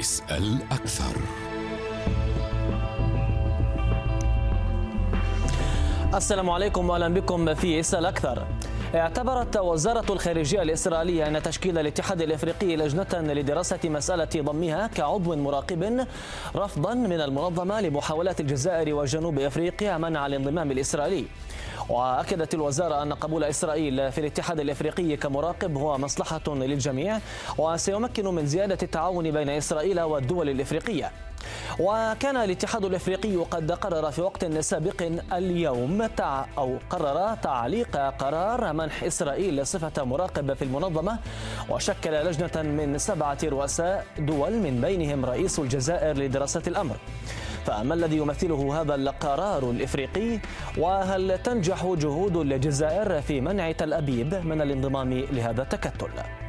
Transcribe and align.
اسأل 0.00 0.58
أكثر 0.72 1.16
السلام 6.14 6.50
عليكم 6.50 6.90
واهلا 6.90 7.08
بكم 7.08 7.54
في 7.54 7.80
اسال 7.80 8.06
أكثر. 8.06 8.46
اعتبرت 8.94 9.56
وزارة 9.56 10.12
الخارجية 10.12 10.62
الإسرائيلية 10.62 11.28
أن 11.28 11.42
تشكيل 11.42 11.78
الاتحاد 11.78 12.22
الإفريقي 12.22 12.76
لجنة 12.76 13.32
لدراسة 13.32 13.78
مسألة 13.84 14.28
ضمها 14.36 14.86
كعضو 14.86 15.36
مراقب 15.36 16.06
رفضا 16.56 16.94
من 16.94 17.20
المنظمة 17.20 17.80
لمحاولات 17.80 18.40
الجزائر 18.40 18.94
وجنوب 18.94 19.38
إفريقيا 19.38 19.98
منع 19.98 20.26
الانضمام 20.26 20.70
الإسرائيلي 20.70 21.26
وأكدت 21.90 22.54
الوزارة 22.54 23.02
أن 23.02 23.12
قبول 23.12 23.44
إسرائيل 23.44 24.12
في 24.12 24.18
الاتحاد 24.18 24.60
الإفريقي 24.60 25.16
كمراقب 25.16 25.76
هو 25.76 25.98
مصلحة 25.98 26.40
للجميع 26.48 27.18
وسيمكن 27.58 28.26
من 28.34 28.46
زيادة 28.46 28.78
التعاون 28.82 29.30
بين 29.30 29.48
إسرائيل 29.48 30.00
والدول 30.00 30.48
الإفريقية. 30.48 31.10
وكان 31.80 32.36
الاتحاد 32.36 32.84
الإفريقي 32.84 33.36
قد 33.36 33.72
قرر 33.72 34.10
في 34.10 34.20
وقت 34.22 34.44
سابق 34.58 35.02
اليوم 35.32 36.06
تع 36.06 36.44
أو 36.58 36.78
قرر 36.90 37.34
تعليق 37.34 37.96
قرار 37.96 38.72
منح 38.72 39.04
إسرائيل 39.04 39.66
صفة 39.66 40.04
مراقب 40.04 40.54
في 40.54 40.62
المنظمة 40.62 41.18
وشكل 41.70 42.10
لجنة 42.10 42.62
من 42.62 42.98
سبعة 42.98 43.38
رؤساء 43.44 44.06
دول 44.18 44.52
من 44.52 44.80
بينهم 44.80 45.24
رئيس 45.24 45.58
الجزائر 45.58 46.16
لدراسة 46.18 46.62
الأمر. 46.66 46.96
فما 47.66 47.94
الذي 47.94 48.16
يمثله 48.16 48.80
هذا 48.80 48.94
القرار 48.94 49.70
الإفريقي 49.70 50.38
وهل 50.78 51.38
تنجح 51.42 51.86
جهود 51.86 52.36
الجزائر 52.36 53.22
في 53.22 53.40
منع 53.40 53.72
تل 53.72 53.92
أبيب 53.92 54.34
من 54.34 54.62
الانضمام 54.62 55.12
لهذا 55.12 55.62
التكتل؟ 55.62 56.39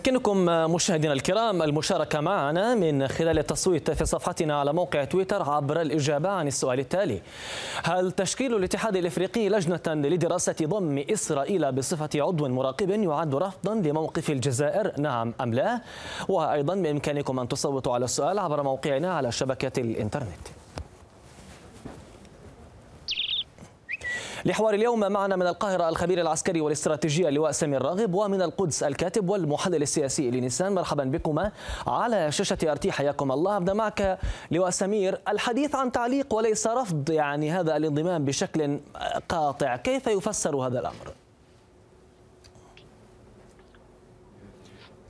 يمكنكم 0.00 0.44
مشاهدينا 0.74 1.12
الكرام 1.12 1.62
المشاركة 1.62 2.20
معنا 2.20 2.74
من 2.74 3.08
خلال 3.08 3.38
التصويت 3.38 3.90
في 3.90 4.04
صفحتنا 4.04 4.60
على 4.60 4.72
موقع 4.72 5.04
تويتر 5.04 5.50
عبر 5.50 5.80
الإجابة 5.80 6.28
عن 6.28 6.46
السؤال 6.46 6.78
التالي. 6.78 7.20
هل 7.84 8.12
تشكيل 8.12 8.56
الاتحاد 8.56 8.96
الإفريقي 8.96 9.48
لجنة 9.48 9.80
لدراسة 9.86 10.54
ضم 10.62 11.04
إسرائيل 11.10 11.72
بصفة 11.72 12.08
عضو 12.14 12.48
مراقب 12.48 12.90
يعد 12.90 13.34
رفضا 13.34 13.74
لموقف 13.74 14.30
الجزائر؟ 14.30 15.00
نعم 15.00 15.34
أم 15.40 15.54
لا؟ 15.54 15.80
وأيضا 16.28 16.74
بإمكانكم 16.74 17.40
أن 17.40 17.48
تصوتوا 17.48 17.94
على 17.94 18.04
السؤال 18.04 18.38
عبر 18.38 18.62
موقعنا 18.62 19.14
على 19.14 19.32
شبكة 19.32 19.80
الإنترنت. 19.80 20.59
لحوار 24.44 24.74
اليوم 24.74 25.12
معنا 25.12 25.36
من 25.36 25.46
القاهرة 25.46 25.88
الخبير 25.88 26.20
العسكري 26.20 26.60
والاستراتيجي 26.60 27.28
اللواء 27.28 27.50
سمير 27.50 27.82
راغب 27.82 28.14
ومن 28.14 28.42
القدس 28.42 28.82
الكاتب 28.82 29.28
والمحلل 29.28 29.82
السياسي 29.82 30.30
لنيسان. 30.30 30.74
مرحبا 30.74 31.04
بكما 31.04 31.52
على 31.86 32.32
شاشة 32.32 32.58
أرتي 32.64 32.92
حياكم 32.92 33.32
الله. 33.32 33.56
أبدأ 33.56 33.72
معك 33.72 34.18
لواء 34.50 34.70
سمير. 34.70 35.20
الحديث 35.28 35.74
عن 35.74 35.92
تعليق 35.92 36.34
وليس 36.34 36.66
رفض 36.66 37.10
يعني 37.10 37.50
هذا 37.50 37.76
الانضمام 37.76 38.24
بشكل 38.24 38.80
قاطع. 39.28 39.76
كيف 39.76 40.06
يفسر 40.06 40.56
هذا 40.56 40.80
الأمر؟ 40.80 41.12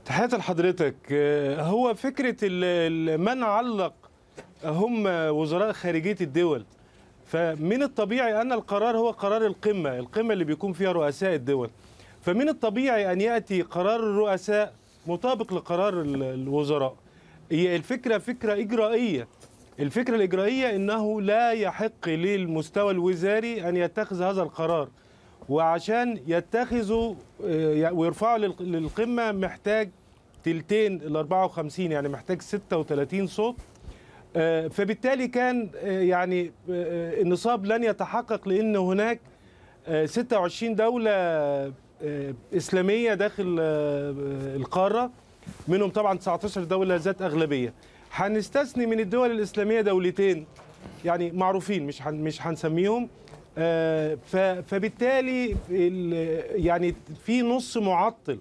تحياتي 0.05 0.37
لحضرتك. 0.37 0.95
هو 1.59 1.93
فكرة 1.93 2.49
من 3.17 3.43
علق 3.43 3.93
هم 4.63 5.05
وزراء 5.07 5.71
خارجية 5.71 6.17
الدول؟ 6.21 6.65
فمن 7.31 7.83
الطبيعي 7.83 8.41
أن 8.41 8.51
القرار 8.51 8.97
هو 8.97 9.11
قرار 9.11 9.45
القمة 9.45 9.99
القمة 9.99 10.33
اللي 10.33 10.43
بيكون 10.43 10.73
فيها 10.73 10.91
رؤساء 10.91 11.35
الدول. 11.35 11.69
فمن 12.21 12.49
الطبيعي 12.49 13.11
أن 13.11 13.21
يأتي 13.21 13.61
قرار 13.61 13.99
الرؤساء 13.99 14.73
مطابق 15.07 15.53
لقرار 15.53 16.01
الوزراء. 16.01 16.95
هي 17.51 17.75
الفكرة 17.75 18.17
فكرة 18.17 18.53
إجرائية. 18.53 19.27
الفكرة 19.79 20.15
الإجرائية 20.15 20.75
أنه 20.75 21.21
لا 21.21 21.51
يحق 21.51 22.09
للمستوى 22.09 22.91
الوزاري 22.91 23.69
أن 23.69 23.77
يتخذ 23.77 24.21
هذا 24.21 24.41
القرار. 24.41 24.87
وعشان 25.49 26.19
يتخذوا 26.27 27.15
ويرفعوا 27.91 28.37
للقمة 28.59 29.31
محتاج 29.31 29.89
تلتين 30.43 30.95
ال 31.01 31.15
54 31.15 31.91
يعني 31.91 32.09
محتاج 32.09 32.41
36 32.41 33.27
صوت. 33.27 33.55
فبالتالي 34.69 35.27
كان 35.27 35.69
يعني 35.87 36.51
النصاب 36.67 37.65
لن 37.65 37.83
يتحقق 37.83 38.47
لأن 38.47 38.75
هناك 38.75 39.19
26 40.05 40.75
دولة 40.75 41.11
إسلامية 42.57 43.13
داخل 43.13 43.55
القارة 44.55 45.11
منهم 45.67 45.89
طبعا 45.89 46.17
19 46.17 46.63
دولة 46.63 46.95
ذات 46.95 47.21
أغلبية. 47.21 47.73
هنستثني 48.13 48.85
من 48.85 48.99
الدول 48.99 49.31
الإسلامية 49.31 49.81
دولتين 49.81 50.45
يعني 51.05 51.31
معروفين 51.31 51.85
مش 51.87 52.01
مش 52.07 52.41
هنسميهم. 52.47 53.09
فبالتالي 54.67 55.55
يعني 56.55 56.95
في 57.25 57.41
نص 57.41 57.77
معطل. 57.77 58.39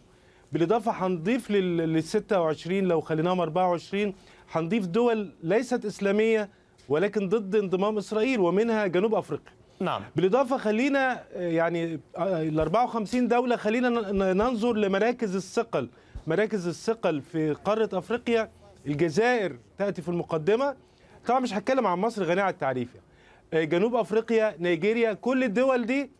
بالإضافة 0.53 0.93
هنضيف 1.07 1.51
لل 1.51 2.03
26 2.03 2.79
لو 2.85 3.01
خليناهم 3.01 3.41
24 3.41 4.15
هنضيف 4.53 4.87
دول 4.87 5.33
ليست 5.43 5.85
إسلامية 5.85 6.49
ولكن 6.89 7.29
ضد 7.29 7.55
انضمام 7.57 7.99
إسرائيل 7.99 8.41
ومنها 8.41 8.87
جنوب 8.87 9.15
أفريقيا. 9.15 9.53
نعم. 9.81 10.03
بالإضافة 10.17 10.57
خلينا 10.59 11.25
يعني 11.35 12.01
ال 12.19 12.61
54 12.61 13.29
دولة 13.29 13.57
خلينا 13.57 13.89
ننظر 14.33 14.73
لمراكز 14.73 15.37
الثقل، 15.37 15.89
مراكز 16.27 16.69
الثقل 16.69 17.21
في 17.21 17.53
قارة 17.53 17.99
أفريقيا 17.99 18.51
الجزائر 18.87 19.57
تأتي 19.79 20.03
في 20.03 20.09
المقدمة 20.09 20.77
طبعا 21.27 21.41
مش 21.41 21.55
هتكلم 21.55 21.87
عن 21.87 21.99
مصر 21.99 22.25
غنية 22.25 22.43
عن 22.43 22.51
التعريف 22.51 22.89
يعني. 23.53 23.67
جنوب 23.67 23.95
أفريقيا، 23.95 24.55
نيجيريا، 24.59 25.13
كل 25.13 25.45
الدول 25.45 25.87
دي 25.87 26.11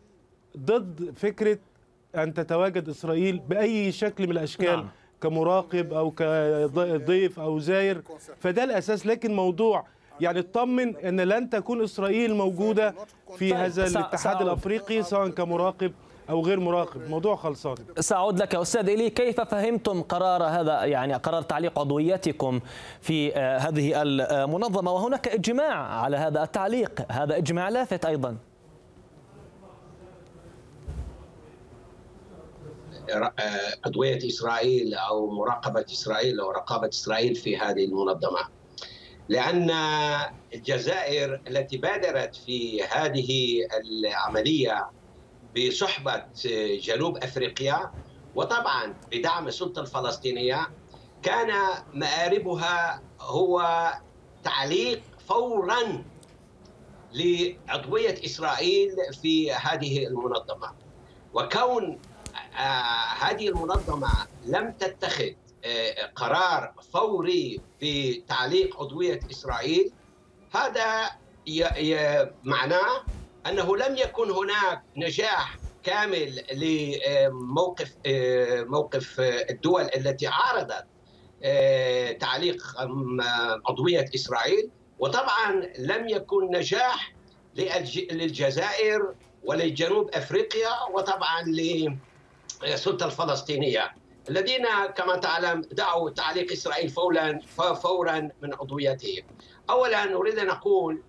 ضد 0.57 1.13
فكرة 1.15 1.59
أن 2.15 2.33
تتواجد 2.33 2.89
إسرائيل 2.89 3.39
بأي 3.39 3.91
شكل 3.91 4.25
من 4.25 4.31
الأشكال 4.31 4.65
نعم. 4.75 4.87
كمراقب 5.21 5.93
أو 5.93 6.11
كضيف 6.11 7.39
أو 7.39 7.59
زاير 7.59 8.01
فده 8.39 8.63
الأساس. 8.63 9.05
لكن 9.05 9.35
موضوع 9.35 9.85
يعني 10.19 10.39
اطمن 10.39 10.95
إن 10.97 11.21
لن 11.21 11.49
تكون 11.49 11.83
إسرائيل 11.83 12.35
موجودة 12.35 12.95
في 13.37 13.53
هذا 13.53 13.87
الاتحاد 13.87 14.41
الأفريقي 14.41 15.03
سواء 15.03 15.29
كمراقب 15.29 15.91
أو 16.29 16.41
غير 16.41 16.59
مراقب. 16.59 17.09
موضوع 17.09 17.35
خلصان. 17.35 17.75
سأعود 17.99 18.41
لك 18.41 18.55
أستاذ 18.55 18.89
إلي. 18.89 19.09
كيف 19.09 19.41
فهمتم 19.41 20.01
قرار 20.01 20.43
هذا 20.43 20.83
يعني 20.83 21.13
قرار 21.13 21.41
تعليق 21.41 21.79
عضويتكم 21.79 22.59
في 23.01 23.33
هذه 23.33 24.01
المنظمة؟ 24.01 24.91
وهناك 24.91 25.27
إجماع 25.27 26.01
على 26.01 26.17
هذا 26.17 26.43
التعليق. 26.43 27.05
هذا 27.11 27.37
إجماع 27.37 27.69
لافت 27.69 28.05
أيضا. 28.05 28.37
عضوية 33.85 34.27
إسرائيل 34.27 34.93
أو 34.93 35.29
مراقبة 35.31 35.85
إسرائيل 35.91 36.39
أو 36.39 36.51
رقابة 36.51 36.89
إسرائيل 36.89 37.35
في 37.35 37.57
هذه 37.57 37.85
المنظمة. 37.85 38.49
لأن 39.29 39.71
الجزائر 40.53 41.41
التي 41.47 41.77
بادرت 41.77 42.35
في 42.35 42.83
هذه 42.83 43.59
العملية 43.81 44.89
بصحبة 45.57 46.23
جنوب 46.83 47.17
أفريقيا 47.17 47.91
وطبعا 48.35 48.93
بدعم 49.11 49.47
السلطة 49.47 49.81
الفلسطينية 49.81 50.67
كان 51.23 51.53
مآربها 51.93 53.01
هو 53.19 53.61
تعليق 54.43 55.01
فورا 55.27 56.03
لعضوية 57.13 58.15
إسرائيل 58.25 58.89
في 59.21 59.51
هذه 59.51 60.07
المنظمة. 60.07 60.71
وكون 61.33 61.91
آه 61.93 62.10
هذه 63.19 63.49
المنظمة 63.49 64.09
لم 64.45 64.71
تتخذ 64.71 65.31
آه 65.65 66.11
قرار 66.15 66.73
فوري 66.93 67.61
في 67.79 68.13
تعليق 68.13 68.81
عضوية 68.81 69.19
إسرائيل. 69.31 69.91
هذا 70.55 71.09
معناه 72.43 73.03
أنه 73.47 73.77
لم 73.77 73.95
يكن 73.97 74.31
هناك 74.31 74.81
نجاح 74.97 75.57
كامل 75.83 76.43
لموقف 76.53 77.91
آه، 78.05 78.63
موقف 78.63 79.19
الدول 79.19 79.81
التي 79.81 80.27
عارضت 80.27 80.85
آه، 81.43 82.11
تعليق 82.11 82.63
عضوية 83.69 84.05
إسرائيل. 84.15 84.69
وطبعا 84.99 85.51
لم 85.79 86.09
يكن 86.09 86.51
نجاح 86.51 87.13
للجزائر 87.55 89.13
ولجنوب 89.43 90.09
أفريقيا 90.13 90.69
وطبعا 90.93 91.43
للسلطه 92.63 93.05
الفلسطينية 93.05 93.91
الذين 94.29 94.65
كما 94.95 95.15
تعلم 95.15 95.61
دعوا 95.71 96.09
تعليق 96.09 96.51
إسرائيل 96.51 96.89
فورا 96.89 97.39
فورا 97.73 98.29
من 98.41 98.53
عضويتهم. 98.53 99.23
اولا 99.69 100.05
نريد 100.05 100.39
أن 100.39 100.47
نقول 100.47 101.03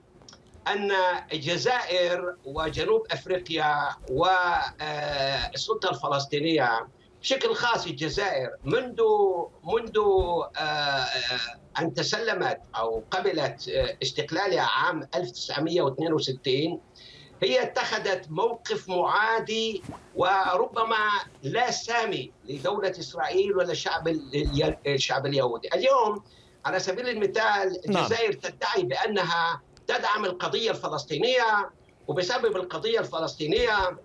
أن 0.66 0.93
الجزائر 1.32 2.37
وجنوب 2.44 3.06
أفريقيا 3.10 3.88
والسلطه 4.10 5.90
الفلسطينية 5.90 6.88
بشكل 7.20 7.55
خاص 7.55 7.87
الجزائر 7.87 8.50
منذ 8.64 9.02
منذ 9.64 9.98
آه، 10.56 11.06
أن 11.78 11.94
تسلمت 11.94 12.60
أو 12.76 13.05
قبلت 13.10 13.69
استقلالها 14.02 14.62
عام 14.62 15.08
1962 15.14 16.81
هي 17.43 17.62
اتخذت 17.62 18.31
موقف 18.31 18.89
معادي 18.89 19.83
وربما 20.17 21.09
لا 21.43 21.71
سامي 21.71 22.33
لدولة 22.44 22.91
إسرائيل 22.91 23.56
ولا 23.56 23.73
الشعب 23.73 24.09
الشعب 24.87 25.27
اليهودي. 25.27 25.69
اليوم 25.75 26.23
على 26.65 26.79
سبيل 26.79 27.09
المثال 27.09 27.81
نعم. 27.89 28.03
الجزائر 28.03 28.33
تدعي 28.33 28.83
بأنها 28.83 29.62
تدعم 29.87 30.25
القضية 30.25 30.71
الفلسطينية 30.71 31.71
وبسبب 32.09 32.56
القضية 32.56 33.00
الفلسطينية 33.00 33.99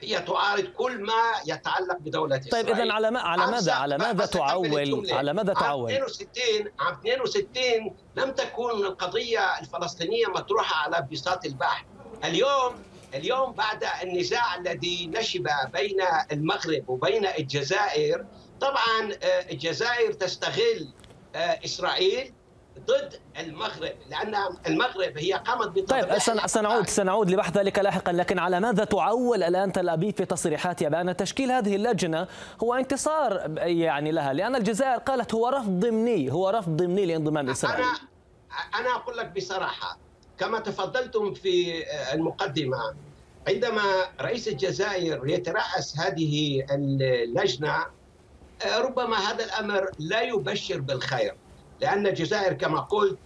هي 0.00 0.20
تعارض 0.20 0.64
كل 0.64 1.00
ما 1.00 1.32
يتعلق 1.46 1.96
بدولة 1.98 2.36
طيب 2.36 2.46
إسرائيل. 2.46 2.66
طيب 2.66 2.76
إذا 2.76 2.92
على 2.92 3.10
ما 3.10 3.20
على 3.20 3.46
ماذا 3.46 3.72
على 3.72 3.98
ماذا 3.98 4.26
تعول؟ 4.26 5.12
على 5.12 5.32
ماذا 5.32 5.54
تعول؟ 5.54 5.92
عام 5.92 6.02
62 6.02 6.72
عام 6.80 6.94
62 6.94 7.96
لم 8.16 8.30
تكن 8.30 8.70
القضية 8.70 9.58
الفلسطينية 9.60 10.26
مطروحة 10.26 10.84
على 10.84 11.06
بساط 11.12 11.44
البحث 11.44 11.84
اليوم 12.24 12.74
اليوم 13.14 13.52
بعد 13.52 13.84
النزاع 14.02 14.56
الذي 14.56 15.06
نشب 15.06 15.46
بين 15.72 16.00
المغرب 16.32 16.88
وبين 16.88 17.26
الجزائر 17.26 18.26
طبعا 18.60 19.12
آه، 19.22 19.52
الجزائر 19.52 20.12
تستغل 20.12 20.88
آه، 21.34 21.58
إسرائيل 21.64 22.32
ضد 22.78 23.20
المغرب 23.38 23.92
لأن 24.10 24.34
المغرب 24.66 25.18
هي 25.18 25.32
قامت 25.32 25.90
طيب 25.90 26.18
سنعود 26.46 26.88
سنعود 26.88 27.30
لبحث 27.30 27.56
ذلك 27.56 27.78
لاحقا 27.78 28.12
لكن 28.12 28.38
على 28.38 28.60
ماذا 28.60 28.84
تعول 28.84 29.42
الآن 29.42 29.72
تل 29.72 29.88
أبيب 29.88 30.16
في 30.16 30.24
تصريحاتها 30.24 30.88
بأن 30.88 31.16
تشكيل 31.16 31.50
هذه 31.52 31.76
اللجنة 31.76 32.26
هو 32.62 32.74
انتصار 32.74 33.58
يعني 33.58 34.12
لها؟ 34.12 34.32
لأن 34.32 34.56
الجزائر 34.56 34.98
قالت 34.98 35.34
هو 35.34 35.48
رفض 35.48 35.80
ضمني 35.80 36.32
هو 36.32 36.50
رفض 36.50 36.76
ضمني 36.76 37.06
لانضمام 37.06 37.50
إسرائيل. 37.50 37.84
أنا 37.84 37.98
أنا 38.80 38.94
أقول 38.94 39.16
لك 39.16 39.32
بصراحة 39.36 40.03
كما 40.38 40.58
تفضلتم 40.60 41.34
في 41.34 41.84
المقدمة 42.12 42.94
عندما 43.48 43.82
رئيس 44.20 44.48
الجزائر 44.48 45.28
يترأس 45.28 45.98
هذه 45.98 46.64
اللجنة 46.70 47.86
ربما 48.76 49.16
هذا 49.16 49.44
الأمر 49.44 49.90
لا 49.98 50.22
يبشر 50.22 50.80
بالخير 50.80 51.36
لأن 51.80 52.06
الجزائر 52.06 52.52
كما 52.52 52.80
قلت 52.80 53.18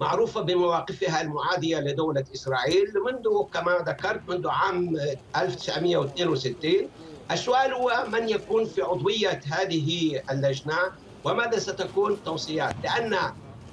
معروفة 0.00 0.40
بمواقفها 0.40 1.20
المعادية 1.20 1.78
لدولة 1.78 2.24
إسرائيل 2.34 2.92
منذ 3.06 3.42
كما 3.52 3.72
ذكرت 3.88 4.28
منذ 4.28 4.48
عام 4.48 4.96
1962 5.36 6.90
السؤال 7.30 7.72
هو 7.72 8.06
من 8.08 8.28
يكون 8.28 8.64
في 8.64 8.82
عضوية 8.82 9.40
هذه 9.52 10.20
اللجنة 10.30 10.78
وماذا 11.24 11.58
ستكون 11.58 12.22
توصيات؟ 12.22 12.74
لأن 12.84 13.18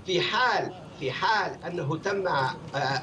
في 0.05 0.21
حال 0.21 0.73
في 0.99 1.11
حال 1.11 1.63
أنه 1.67 1.97
تم 1.97 2.27
آه، 2.27 2.53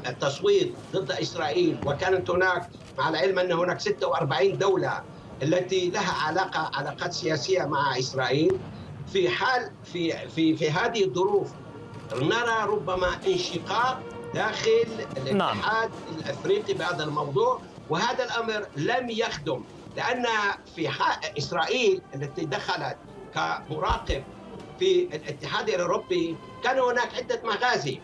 التصويت 0.06 0.74
ضد 0.92 1.10
إسرائيل 1.10 1.78
وكانت 1.86 2.30
هناك 2.30 2.68
مع 2.98 3.08
العلم 3.08 3.38
أن 3.38 3.52
هناك 3.52 3.80
46 3.80 4.58
دولة 4.58 5.02
التي 5.42 5.90
لها 5.90 6.26
علاقة 6.26 6.70
علاقات 6.74 7.12
سياسية 7.12 7.64
مع 7.64 7.98
إسرائيل 7.98 8.58
في 9.12 9.28
حال 9.28 9.70
في 9.84 10.28
في 10.28 10.56
في 10.56 10.70
هذه 10.70 11.04
الظروف 11.04 11.50
نرى 12.14 12.66
ربما 12.66 13.08
انشقاق 13.26 14.02
داخل 14.34 14.86
الاتحاد 15.16 15.90
نعم. 15.90 16.18
الأفريقي 16.18 16.74
بهذا 16.74 17.04
الموضوع 17.04 17.60
وهذا 17.90 18.24
الأمر 18.24 18.66
لم 18.76 19.10
يخدم 19.10 19.60
لأن 19.96 20.26
في 20.76 20.90
إسرائيل 21.38 22.02
التي 22.14 22.44
دخلت 22.44 22.96
كمراقب 23.34 24.22
في 24.78 25.02
الاتحاد 25.16 25.68
الأوروبي 25.68 26.36
كان 26.64 26.78
هناك 26.78 27.14
عدة 27.14 27.40
مغازي. 27.44 28.00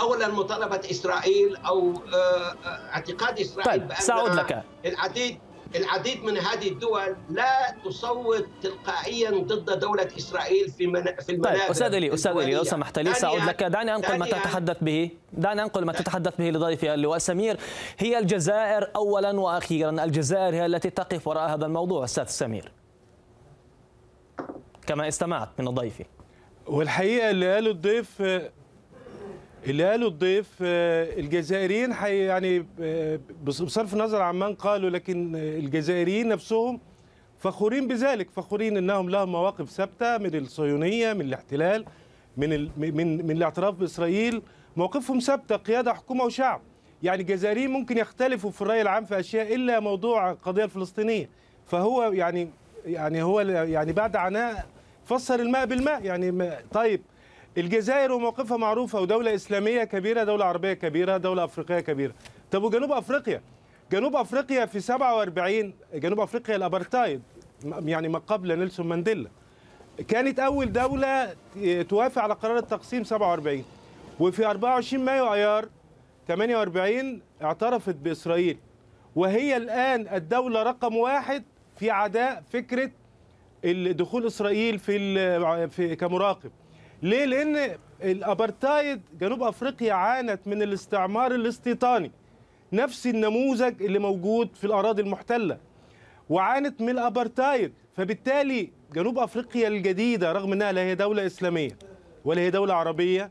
اولا 0.00 0.28
مطالبة 0.28 0.80
إسرائيل 0.90 1.56
أو 1.56 1.92
آه، 1.92 2.16
آه، 2.16 2.90
اعتقاد 2.94 3.40
إسرائيل 3.40 3.80
طيب 3.80 3.92
سأعود 3.98 4.34
لك. 4.34 4.62
العديد 4.84 5.38
العديد 5.76 6.24
من 6.24 6.38
هذه 6.38 6.68
الدول 6.68 7.16
لا 7.30 7.74
تصوت 7.84 8.46
تلقائيا 8.62 9.30
ضد 9.30 9.78
دولة 9.78 10.08
إسرائيل 10.18 10.70
في 10.70 10.86
من 10.86 11.04
في 11.04 11.32
المنابر 11.32 11.58
طيب 11.58 11.70
أستاذ 11.70 11.98
لي 11.98 12.14
أستاذ 12.14 12.32
لي 12.32 12.54
لو 12.54 12.64
سمحت 12.64 12.98
لي 12.98 13.14
سأعود 13.14 13.42
لك. 13.42 13.62
دعني 13.62 13.94
أنقل 13.94 14.18
ما 14.18 14.26
تتحدث 14.26 14.76
به. 14.80 15.10
دعني 15.32 15.62
أنقل 15.62 15.84
ما 15.84 15.92
تتحدث 15.92 16.36
به 16.38 16.50
لضيفي 16.50 16.94
اللواء 16.94 17.18
سمير. 17.18 17.56
هي 17.98 18.18
الجزائر 18.18 18.90
اولا 18.96 19.40
وأخيرا. 19.40 19.90
الجزائر 19.90 20.54
هي 20.54 20.66
التي 20.66 20.90
تقف 20.90 21.26
وراء 21.26 21.54
هذا 21.54 21.66
الموضوع 21.66 22.04
أستاذ 22.04 22.26
سمير. 22.26 22.72
كما 24.86 25.08
استمعت 25.08 25.48
من 25.58 25.64
ضيفي. 25.64 26.04
والحقيقة 26.66 27.30
اللي 27.30 27.54
قاله 27.54 27.70
الضيف 27.70 28.22
اللي 29.66 29.84
قاله 29.84 30.08
الضيف 30.08 30.48
الجزائريين 30.60 31.92
يعني 32.02 32.66
بصرف 33.44 33.94
النظر 33.94 34.22
عن 34.22 34.38
من 34.38 34.54
قالوا 34.54 34.90
لكن 34.90 35.36
الجزائريين 35.36 36.28
نفسهم 36.28 36.80
فخورين 37.38 37.88
بذلك 37.88 38.30
فخورين 38.30 38.76
إنهم 38.76 39.10
لهم 39.10 39.32
مواقف 39.32 39.70
ثابتة 39.70 40.18
من 40.18 40.34
الصهيونية 40.34 41.12
من 41.12 41.20
الاحتلال 41.20 41.84
من 42.36 42.70
من 42.76 43.26
من 43.26 43.30
الاعتراف 43.30 43.74
بإسرائيل 43.74 44.42
مواقفهم 44.76 45.18
ثابتة 45.18 45.56
قيادة 45.56 45.94
حكومة 45.94 46.24
وشعب. 46.24 46.60
يعني 47.02 47.22
الجزائريين 47.22 47.70
ممكن 47.70 47.98
يختلفوا 47.98 48.50
في 48.50 48.62
الرأي 48.62 48.82
العام 48.82 49.04
في 49.04 49.20
أشياء 49.20 49.54
إلا 49.54 49.80
موضوع 49.80 50.30
القضية 50.30 50.64
الفلسطينية. 50.64 51.28
فهو 51.66 52.02
يعني 52.02 52.50
يعني 52.84 53.22
هو 53.22 53.40
يعني 53.40 53.92
بعد 53.92 54.16
عناء 54.16 54.66
فسر 55.04 55.40
الماء 55.40 55.66
بالماء. 55.66 56.04
يعني 56.04 56.52
طيب 56.72 57.02
الجزائر 57.58 58.12
وموقفها 58.12 58.56
معروفة 58.56 59.00
ودولة 59.00 59.34
إسلامية 59.34 59.84
كبيرة 59.84 60.24
دولة 60.24 60.44
عربية 60.44 60.72
كبيرة 60.72 61.16
دولة 61.16 61.44
أفريقية 61.44 61.80
كبيرة. 61.80 62.12
طب 62.50 62.62
وجنوب 62.62 62.92
أفريقيا؟ 62.92 63.42
جنوب 63.92 64.16
أفريقيا 64.16 64.66
في 64.66 64.80
47 64.80 65.74
جنوب 65.94 66.20
أفريقيا 66.20 66.56
الأبرتايد 66.56 67.22
يعني 67.64 68.08
ما 68.08 68.18
قبل 68.18 68.58
نيلسون 68.58 68.86
مانديلا. 68.86 69.30
كانت 70.08 70.40
أول 70.40 70.72
دولة 70.72 71.34
توافق 71.88 72.22
على 72.22 72.34
قرار 72.34 72.58
التقسيم 72.58 73.04
47 73.04 73.64
وفي 74.20 74.46
24 74.46 75.04
مايو 75.04 75.34
أيار 75.34 75.68
48 76.28 77.20
اعترفت 77.42 77.94
بإسرائيل. 77.94 78.58
وهي 79.16 79.56
الآن 79.56 80.08
الدولة 80.14 80.62
رقم 80.62 80.96
واحد 80.96 81.44
في 81.80 81.90
عداء 81.90 82.42
فكرة 82.52 82.90
دخول 83.92 84.26
إسرائيل 84.26 84.78
في 84.78 85.68
في 85.68 85.96
كمراقب. 85.96 86.50
ليه؟ 87.02 87.24
لأن 87.24 87.78
الأبرتايد 88.02 89.00
جنوب 89.20 89.42
أفريقيا 89.42 89.92
عانت 89.92 90.40
من 90.46 90.62
الاستعمار 90.62 91.34
الاستيطاني 91.34 92.10
نفس 92.72 93.06
النموذج 93.06 93.82
اللي 93.82 93.98
موجود 93.98 94.54
في 94.54 94.64
الأراضي 94.64 95.02
المحتلة 95.02 95.58
وعانت 96.30 96.80
من 96.80 96.88
الأبرتايد. 96.88 97.72
فبالتالي 97.96 98.70
جنوب 98.92 99.18
أفريقيا 99.18 99.68
الجديدة 99.68 100.32
رغم 100.32 100.52
إنها 100.52 100.72
لا 100.72 100.80
هي 100.80 100.94
دولة 100.94 101.26
إسلامية 101.26 101.78
ولا 102.24 102.40
هي 102.40 102.50
دولة 102.50 102.74
عربية 102.74 103.30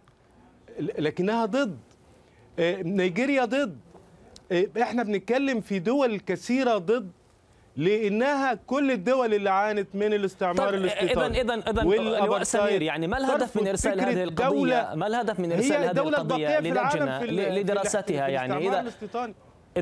لكنها 0.79 1.45
ضد. 1.45 1.79
نيجيريا 2.83 3.45
ضد. 3.45 3.77
إحنا 4.81 5.03
بنتكلم 5.03 5.61
في 5.61 5.79
دول 5.79 6.19
كثيرة 6.19 6.77
ضد 6.77 7.11
لإنها 7.79 8.53
كل 8.53 8.91
الدول 8.91 9.33
اللي 9.33 9.49
عانت 9.49 9.87
من 9.93 10.13
الاستعمار 10.13 10.69
طيب 10.69 10.81
الاستيطاني 10.81 11.41
اذا 11.41 11.53
اذا 11.53 11.81
اذا 12.25 12.43
سمير. 12.43 12.81
يعني 12.81 13.07
ما 13.07 13.17
الهدف 13.17 13.57
من 13.57 13.67
إرسال 13.67 14.01
هذه 14.01 14.23
القضية؟ 14.23 14.91
ما 14.95 15.07
الهدف 15.07 15.39
من 15.39 15.51
إرسال 15.51 15.83
هذه 15.83 16.07
القضية 16.07 16.59
للجنه 16.59 17.23
لدراستها 17.25 18.27
يعني؟ 18.27 18.67
إذا 18.67 18.85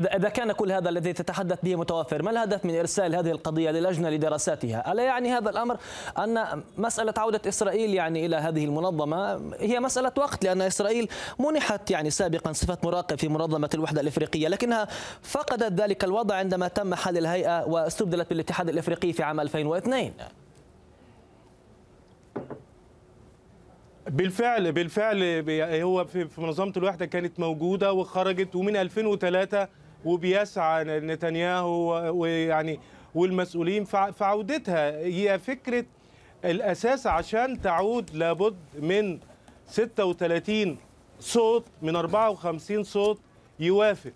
إذا 0.06 0.28
كان 0.28 0.52
كل 0.52 0.72
هذا 0.72 0.88
الذي 0.88 1.12
تتحدث 1.12 1.58
به 1.62 1.76
متوفر 1.76 2.22
ما 2.22 2.30
الهدف 2.30 2.64
من 2.64 2.78
إرسال 2.78 3.14
هذه 3.14 3.30
القضية 3.30 3.70
للجنة 3.70 4.10
لدراستها 4.10 4.92
ألا 4.92 5.02
يعني 5.02 5.32
هذا 5.32 5.50
الأمر 5.50 5.76
أن 6.18 6.62
مسألة 6.78 7.14
عودة 7.16 7.40
إسرائيل 7.48 7.94
يعني 7.94 8.26
إلى 8.26 8.36
هذه 8.36 8.64
المنظمة 8.64 9.40
هي 9.60 9.80
مسألة 9.80 10.12
وقت 10.18 10.44
لأن 10.44 10.62
إسرائيل 10.62 11.08
منحت 11.38 11.90
يعني 11.90 12.10
سابقا 12.10 12.52
صفة 12.52 12.78
مراقب 12.84 13.18
في 13.18 13.28
منظمة 13.28 13.70
الوحدة 13.74 14.00
الإفريقية 14.00 14.48
لكنها 14.48 14.88
فقدت 15.22 15.80
ذلك 15.80 16.04
الوضع 16.04 16.34
عندما 16.34 16.68
تم 16.68 16.94
حل 16.94 17.18
الهيئة 17.18 17.64
واستبدلت 17.64 18.28
بالاتحاد 18.28 18.68
الإفريقي 18.68 19.12
في 19.12 19.22
عام 19.22 19.40
2002 19.40 20.12
بالفعل 24.06 24.72
بالفعل 24.72 25.50
هو 25.82 26.04
في 26.04 26.28
منظمة 26.38 26.72
الوحدة 26.76 27.06
كانت 27.06 27.40
موجودة 27.40 27.92
وخرجت 27.92 28.56
ومن 28.56 28.76
2003 28.76 29.68
وبيسعى 30.04 30.84
نتنياهو 30.84 31.90
ويعني 32.20 32.80
والمسؤولين 33.14 33.84
في 33.84 34.14
عودتها 34.20 34.90
هي 34.98 35.38
فكرة 35.38 35.84
الأساس 36.44 37.06
عشان 37.06 37.60
تعود 37.60 38.10
لابد 38.14 38.56
من 38.78 39.18
36 39.66 40.76
صوت 41.20 41.64
من 41.82 41.96
54 41.96 42.84
صوت 42.84 43.20
يوافق. 43.60 44.12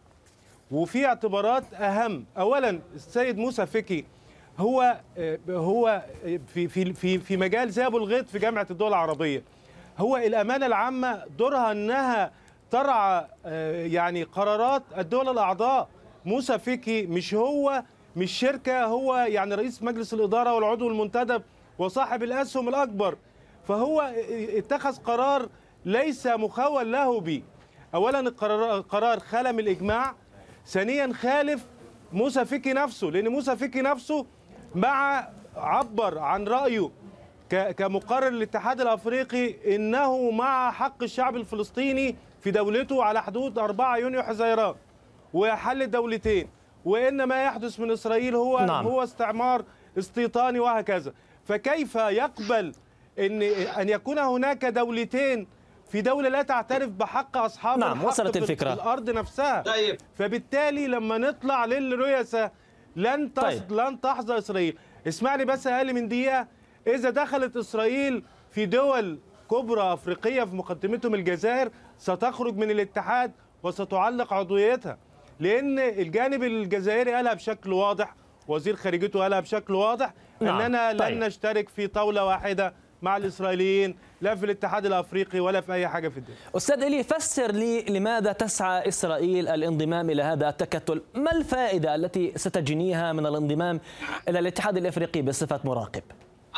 وفي 0.71 1.07
اعتبارات 1.07 1.75
أهم. 1.75 2.25
اولا 2.39 2.81
السيد 2.95 3.39
موسى 3.39 3.67
فكي 3.67 4.05
هو 4.59 5.01
هو 5.51 6.03
في 6.55 6.69
في 6.69 6.93
في 6.93 7.19
في 7.19 7.37
مجال 7.37 7.71
زي 7.71 7.87
ابو 7.87 7.99
الغيط 7.99 8.29
في 8.29 8.39
جامعة 8.39 8.67
الدول 8.71 8.89
العربية. 8.89 9.43
هو 9.99 10.17
الأمانة 10.17 10.67
العامة 10.67 11.23
دورها 11.39 11.73
إنها 11.73 12.33
ترعى 12.73 13.27
يعني 13.93 14.23
قرارات 14.23 14.83
الدول 14.99 15.29
الأعضاء. 15.29 15.89
موسى 16.25 16.59
فيكي 16.59 17.07
مش 17.07 17.35
هو 17.35 17.83
مش 18.17 18.33
شركة 18.33 18.85
هو 18.85 19.17
يعني 19.17 19.55
رئيس 19.55 19.83
مجلس 19.83 20.15
الإدارة 20.15 20.55
والعضو 20.55 20.89
المنتدب 20.89 21.43
وصاحب 21.79 22.23
الأسهم 22.23 22.69
الأكبر. 22.69 23.17
فهو 23.69 24.13
اتخذ 24.31 24.97
قرار 24.97 25.49
ليس 25.85 26.27
مخول 26.27 26.93
له 26.93 27.21
به. 27.21 27.43
اولا 27.95 28.21
القرار 28.21 29.21
من 29.35 29.61
الإجماع. 29.61 30.15
ثانيا 30.67 31.13
خالف 31.13 31.67
موسى 32.13 32.45
فيكي 32.45 32.73
نفسه 32.73 33.07
لأن 33.07 33.29
موسى 33.29 33.57
فيكي 33.57 33.83
نفسه 33.83 34.27
مع 34.75 35.29
عبر 35.57 36.19
عن 36.19 36.45
رأيه 36.45 36.91
كمقرر 37.51 38.29
الاتحاد 38.29 38.81
الأفريقي 38.81 39.77
إنه 39.77 40.31
مع 40.31 40.71
حق 40.71 41.03
الشعب 41.03 41.37
الفلسطيني 41.37 42.17
في 42.43 42.51
دولته 42.51 43.05
على 43.05 43.23
حدود 43.23 43.59
4 43.59 43.97
يونيو 43.97 44.23
حزيران 44.23 44.75
وحل 45.35 45.83
الدولتين 45.83 46.49
وإن 46.85 47.23
ما 47.25 47.45
يحدث 47.45 47.81
من 47.81 47.91
إسرائيل 47.91 48.35
هو 48.35 48.67
نعم. 48.67 48.87
هو 48.87 49.03
استعمار 49.03 49.65
استيطاني 49.99 50.59
وهكذا 50.59 51.13
فكيف 51.45 51.95
يقبل 51.95 52.73
ان 53.19 53.43
أن 53.43 53.89
يكون 53.89 54.19
هناك 54.19 54.65
دولتين 54.65 55.47
في 55.89 56.01
دولة 56.01 56.29
لا 56.29 56.43
تعترف 56.43 56.89
بحق 56.91 57.37
أصحاب 57.37 57.79
نعم 57.79 57.93
الحق 57.93 58.07
وصلت 58.09 58.37
الفكرة 58.37 58.73
الأرض 58.73 59.11
نفسها 59.11 59.63
طيب. 59.63 59.99
فبالتالي 60.15 60.87
لما 60.87 61.19
نطلع 61.19 61.65
للرؤساء 61.65 62.53
لن 62.97 63.35
تص... 63.35 63.43
طيب. 63.43 63.73
لن 63.73 64.01
تحظى 64.01 64.39
إسرائيل 64.39 64.79
اسمعني 65.09 65.45
بس 65.45 65.67
أقل 65.67 65.95
من 65.95 66.09
دقيقة 66.09 66.47
إذا 66.87 67.11
دخلت 67.11 67.57
إسرائيل 67.57 68.25
في 68.51 68.67
دول 68.67 69.19
كبرى 69.51 69.93
أفريقية 69.93 70.45
في 70.45 70.57
مقدمتهم 70.57 71.15
الجزائر 71.15 71.71
ستخرج 71.99 72.57
من 72.57 72.71
الاتحاد 72.71 73.33
وستعلق 73.63 74.33
عضويتها 74.33 74.99
لأن 75.41 75.79
الجانب 75.79 76.43
الجزائري 76.43 77.15
قالها 77.15 77.35
بشكل 77.35 77.73
واضح 77.73 78.15
وزير 78.49 78.77
خارجيته 78.77 79.21
قالها 79.21 79.41
بشكل 79.41 79.75
واضح 79.75 80.15
نعم. 80.41 80.61
أننا 80.61 80.93
طيب. 80.93 81.15
لن 81.15 81.25
نشترك 81.27 81.69
في 81.69 81.87
طاولة 81.87 82.25
واحدة 82.25 82.75
مع 83.03 83.17
الإسرائيليين 83.17 83.97
لا 84.21 84.35
في 84.35 84.45
الاتحاد 84.45 84.87
الأفريقي 84.87 85.41
ولا 85.41 85.61
في 85.61 85.73
أي 85.73 85.89
حاجة 85.89 86.09
في 86.09 86.19
الدنيا 86.19 86.39
أستاذ 86.57 86.83
إلي 86.83 87.03
فسر 87.03 87.53
لي 87.53 87.83
لماذا 87.83 88.33
تسعى 88.33 88.89
إسرائيل 88.89 89.49
الانضمام 89.49 90.11
إلى 90.11 90.23
هذا 90.23 90.49
التكتل 90.49 91.03
ما 91.15 91.33
الفائدة 91.33 91.95
التي 91.95 92.33
ستجنيها 92.37 93.13
من 93.13 93.27
الانضمام 93.27 93.81
إلى 94.29 94.39
الاتحاد 94.39 94.77
الإفريقي 94.77 95.23
بصفة 95.23 95.61
مراقب 95.65 96.03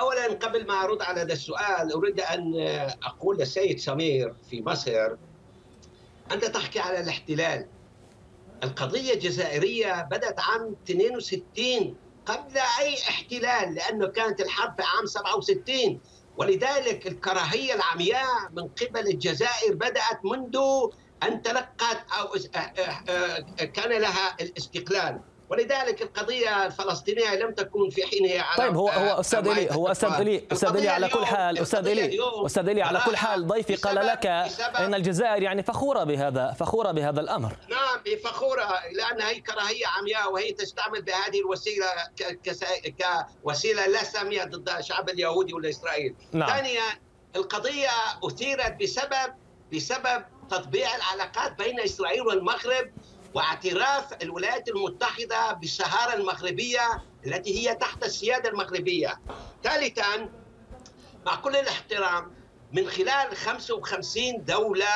اولا 0.00 0.26
قبل 0.26 0.66
ما 0.66 0.84
أرد 0.84 1.02
على 1.02 1.20
هذا 1.20 1.32
السؤال 1.32 1.92
أريد 1.92 2.20
أن 2.20 2.54
أقول 3.02 3.38
للسيد 3.38 3.78
سمير 3.78 4.34
في 4.50 4.62
مصر 4.62 5.16
أنت 6.32 6.44
تحكي 6.44 6.80
على 6.80 7.00
الاحتلال. 7.00 7.66
القضية 8.62 9.14
الجزائرية 9.14 10.02
بدأت 10.02 10.40
عام 10.40 10.76
62 10.84 11.96
قبل 12.26 12.58
أي 12.80 12.94
احتلال 13.08 13.74
لأنه 13.74 14.06
كانت 14.06 14.40
الحرب 14.40 14.76
في 14.76 14.82
عام 14.82 15.06
67 15.06 16.00
ولذلك 16.36 17.06
الكراهية 17.06 17.74
العمياء 17.74 18.50
من 18.52 18.68
قبل 18.68 19.08
الجزائر 19.08 19.74
بدأت 19.74 20.24
منذ 20.24 20.58
أن 21.22 21.42
تلقت 21.42 22.06
أو 22.18 22.28
كان 23.66 24.00
لها 24.00 24.36
الاستقلال. 24.40 25.20
ولذلك 25.50 26.02
القضية 26.02 26.66
الفلسطينية 26.66 27.34
لم 27.34 27.52
تكن 27.52 27.90
في 27.90 28.06
حينها 28.06 28.42
على 28.42 28.56
طيب 28.58 28.76
هو 28.76 28.88
هو 28.88 29.20
أستاذ 29.20 29.48
إلي 29.48 29.74
هو 29.74 29.88
أستاذ 29.88 30.10
إلي 30.10 30.44
أستاذ 30.52 30.76
إلي 30.76 30.88
على 30.88 31.08
كل 31.08 31.26
حال 31.26 31.58
أستاذ 31.58 31.88
إلي 31.88 32.18
أستاذ 32.46 32.68
إلي 32.68 32.82
على 32.82 33.00
كل 33.06 33.16
حال 33.16 33.46
ضيفي 33.46 33.74
قال 33.74 34.06
لك 34.06 34.26
إن 34.76 34.94
الجزائر 34.94 35.42
يعني 35.42 35.62
فخورة 35.62 36.04
بهذا 36.04 36.52
فخورة 36.52 36.92
بهذا 36.92 37.20
الأمر. 37.20 37.56
نعم 37.68 38.16
فخورة 38.24 38.68
لأن 38.92 39.22
هي 39.22 39.40
كراهية 39.40 39.86
عمياء 39.86 40.32
وهي 40.32 40.52
تستعمل 40.52 41.02
بهذه 41.02 41.40
الوسيلة 41.40 41.86
كوسيلة 43.44 43.86
لا 43.86 44.04
سامية 44.04 44.44
ضد 44.44 44.68
الشعب 44.68 45.08
اليهودي 45.08 45.54
والإسرائيلي. 45.54 46.14
نعم. 46.32 46.48
ثانيا 46.48 46.82
القضية 47.36 47.88
أثيرت 48.24 48.76
بسبب 48.82 49.34
بسبب 49.74 50.24
تطبيع 50.50 50.96
العلاقات 50.96 51.58
بين 51.58 51.80
إسرائيل 51.80 52.22
والمغرب 52.22 52.90
واعتراف 53.34 54.22
الولايات 54.22 54.68
المتحدة 54.68 55.52
بالسهارة 55.52 56.14
المغربية 56.14 57.02
التي 57.26 57.58
هي 57.68 57.74
تحت 57.74 58.04
السيادة 58.04 58.48
المغربية. 58.48 59.20
ثالثا 59.64 60.28
مع 61.26 61.36
كل 61.36 61.56
الاحترام 61.56 62.34
من 62.72 62.88
خلال 62.88 63.36
55 63.36 64.44
دولة 64.44 64.86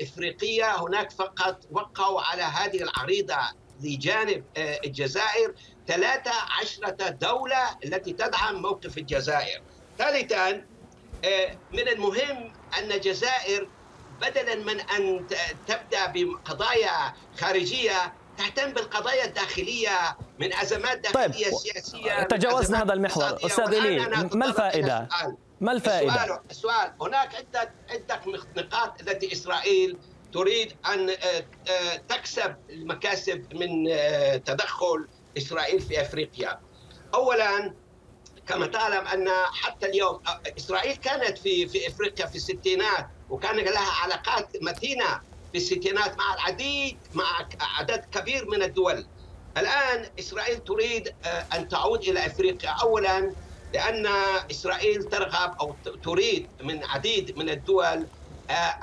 إفريقية 0.00 0.82
هناك 0.82 1.10
فقط 1.10 1.60
وقعوا 1.70 2.20
على 2.20 2.42
هذه 2.42 2.82
العريضة 2.82 3.38
لجانب 3.80 4.44
الجزائر 4.56 5.54
13 5.86 6.90
دولة 7.10 7.78
التي 7.84 8.12
تدعم 8.12 8.62
موقف 8.62 8.98
الجزائر. 8.98 9.62
ثالثا 9.98 10.52
من 11.72 11.88
المهم 11.88 12.52
أن 12.78 12.92
الجزائر 12.92 13.68
بدلا 14.20 14.54
من 14.54 14.80
أن 14.80 15.26
تبدأ 15.66 16.06
بقضايا 16.06 17.14
خارجية 17.38 18.12
تهتم 18.38 18.72
بالقضايا 18.72 19.24
الداخلية 19.24 20.16
من 20.38 20.52
أزمات 20.52 20.98
داخلية 20.98 21.44
طيب. 21.44 21.54
سياسيه 21.54 22.22
طيب 22.22 22.44
هذا 22.74 22.92
المحور 22.92 23.46
أستاذ 23.46 23.74
إلي 23.74 23.98
ما 24.34 24.46
الفائدة؟ 24.46 25.08
ما 25.60 25.72
الفائدة؟ 25.72 26.14
السؤال, 26.14 26.40
السؤال 26.50 26.92
هناك 27.00 27.34
عدة 27.34 27.72
عدة 27.90 28.20
نقاط 28.56 29.00
التي 29.00 29.32
إسرائيل 29.32 29.98
تريد 30.32 30.76
أن 30.86 31.10
تكسب 32.08 32.56
المكاسب 32.70 33.54
من 33.54 33.84
تدخل 34.44 35.08
إسرائيل 35.38 35.80
في 35.80 36.00
أفريقيا. 36.00 36.60
اولا 37.14 37.74
كما 38.46 38.66
تعلم 38.66 39.06
أن 39.06 39.28
حتى 39.52 39.86
اليوم 39.86 40.20
إسرائيل 40.58 40.96
كانت 40.96 41.38
في 41.38 41.68
في 41.68 41.88
أفريقيا 41.88 42.26
في 42.26 42.36
الستينات 42.36 43.08
وكان 43.28 43.56
لها 43.56 43.90
علاقات 44.02 44.50
متينة 44.62 45.22
في 45.52 45.58
الستينات 45.58 46.18
مع 46.18 46.34
العديد 46.34 47.00
مع 47.12 47.48
عدد 47.60 48.04
كبير 48.04 48.50
من 48.50 48.62
الدول. 48.62 49.08
الآن 49.56 50.10
إسرائيل 50.18 50.58
تريد 50.58 51.08
أن 51.54 51.68
تعود 51.68 52.02
إلى 52.02 52.26
إفريقيا 52.26 52.70
اولا 52.70 53.36
لأن 53.74 54.06
إسرائيل 54.50 55.02
ترغب 55.02 55.54
أو 55.60 55.80
تريد 56.02 56.50
من 56.62 56.84
عديد 56.84 57.38
من 57.38 57.50
الدول 57.50 58.10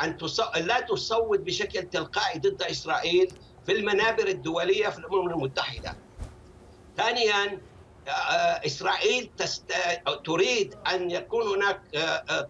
أن 0.01 0.17
لا 0.55 0.79
تصوت 0.79 1.39
بشكل 1.39 1.83
تلقائي 1.83 2.39
ضد 2.39 2.63
إسرائيل 2.63 3.39
في 3.65 3.71
المنابر 3.71 4.27
الدولية 4.27 4.89
في 4.89 4.97
الأمم 4.97 5.29
المتحدة. 5.29 5.99
ثانيا 6.97 7.61
إسرائيل 8.65 9.31
تست... 9.37 9.73
تريد 10.25 10.75
أن 10.93 11.11
يكون 11.11 11.47
هناك 11.47 11.81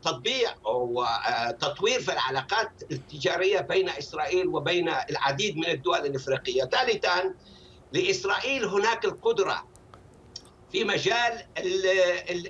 تطبيع 0.01 0.55
أو 0.65 1.05
تطوير 1.59 2.01
في 2.01 2.13
العلاقات 2.13 2.71
التجارية 2.91 3.59
بين 3.59 3.89
إسرائيل 3.89 4.47
وبين 4.47 4.89
العديد 5.09 5.57
من 5.57 5.65
الدول 5.65 5.97
الإفريقية. 6.05 6.63
ثالثا 6.63 7.33
لإسرائيل 7.93 8.65
هناك 8.65 9.05
القدرة 9.05 9.67
في 10.71 10.83
مجال 10.83 11.45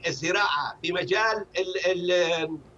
الزراعة، 0.07 0.79
في 0.81 0.91
مجال 0.91 1.45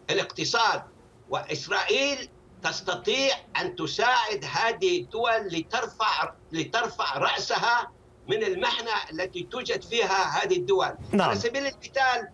الاقتصاد 0.10 0.84
وإسرائيل 1.30 2.30
تستطيع 2.64 3.36
أن 3.62 3.76
تساعد 3.76 4.46
هذه 4.46 5.00
الدول 5.02 5.48
لترفع 5.52 6.34
لترفع 6.52 7.18
رأسها 7.18 7.92
من 8.28 8.44
المحنة 8.44 8.92
التي 9.12 9.48
توجد 9.52 9.84
فيها 9.84 10.44
هذه 10.44 10.56
الدول. 10.58 10.92
نعم. 11.12 11.30
على 11.30 11.40
سبيل 11.40 11.66
المثال 11.66 12.28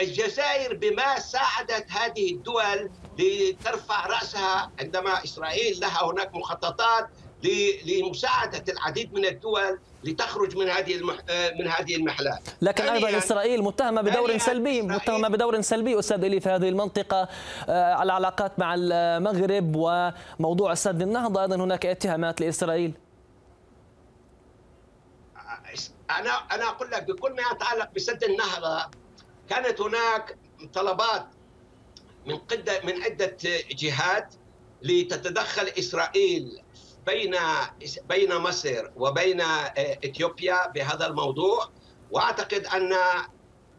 الجزائر 0.00 0.76
بما 0.76 1.18
ساعدت 1.18 1.90
هذه 1.90 2.32
الدول 2.32 2.90
لترفع 3.18 4.06
رأسها 4.06 4.70
عندما 4.80 5.24
إسرائيل 5.24 5.80
لها 5.80 6.04
هناك 6.04 6.34
مخططات 6.34 7.08
لمساعدة 7.86 8.72
العديد 8.72 9.14
من 9.14 9.24
الدول 9.24 9.78
لتخرج 10.04 10.56
من 10.56 10.68
هذه 10.68 10.94
المح... 10.94 11.16
من 11.60 11.68
هذه 11.68 11.96
المحلات. 11.96 12.48
لكن 12.62 12.84
أيضا 12.84 13.08
يعني 13.08 13.18
إسرائيل 13.18 13.62
متهمة 13.62 14.02
بدور 14.02 14.38
سلبي 14.38 14.82
متهمة 14.82 15.28
بدور 15.28 15.60
سلبي 15.60 15.98
أستاذ 15.98 16.24
إلي 16.24 16.40
في 16.40 16.48
هذه 16.48 16.68
المنطقة 16.68 17.28
آه، 17.68 18.02
العلاقات 18.02 18.58
مع 18.58 18.74
المغرب 18.78 19.76
وموضوع 19.76 20.74
سد 20.74 21.02
النهضة. 21.02 21.42
أيضا 21.42 21.56
هناك 21.56 21.86
اتهامات 21.86 22.40
لإسرائيل. 22.40 22.92
أنا 26.10 26.30
أنا 26.30 26.68
أقول 26.68 26.90
لك 26.90 27.02
بكل 27.02 27.32
ما 27.32 27.42
يتعلق 27.52 27.90
بسد 27.96 28.24
النهضه 28.24 28.90
كانت 29.50 29.80
هناك 29.80 30.38
طلبات 30.74 31.26
من 32.26 32.36
قدة 32.36 32.80
من 32.84 33.02
عدة 33.02 33.36
جهات 33.70 34.34
لتتدخل 34.82 35.66
إسرائيل 35.78 36.62
بين 37.06 37.36
بين 38.08 38.34
مصر 38.36 38.90
وبين 38.96 39.40
إثيوبيا 40.04 40.68
بهذا 40.68 41.06
الموضوع. 41.06 41.70
وأعتقد 42.10 42.66
أن 42.66 42.96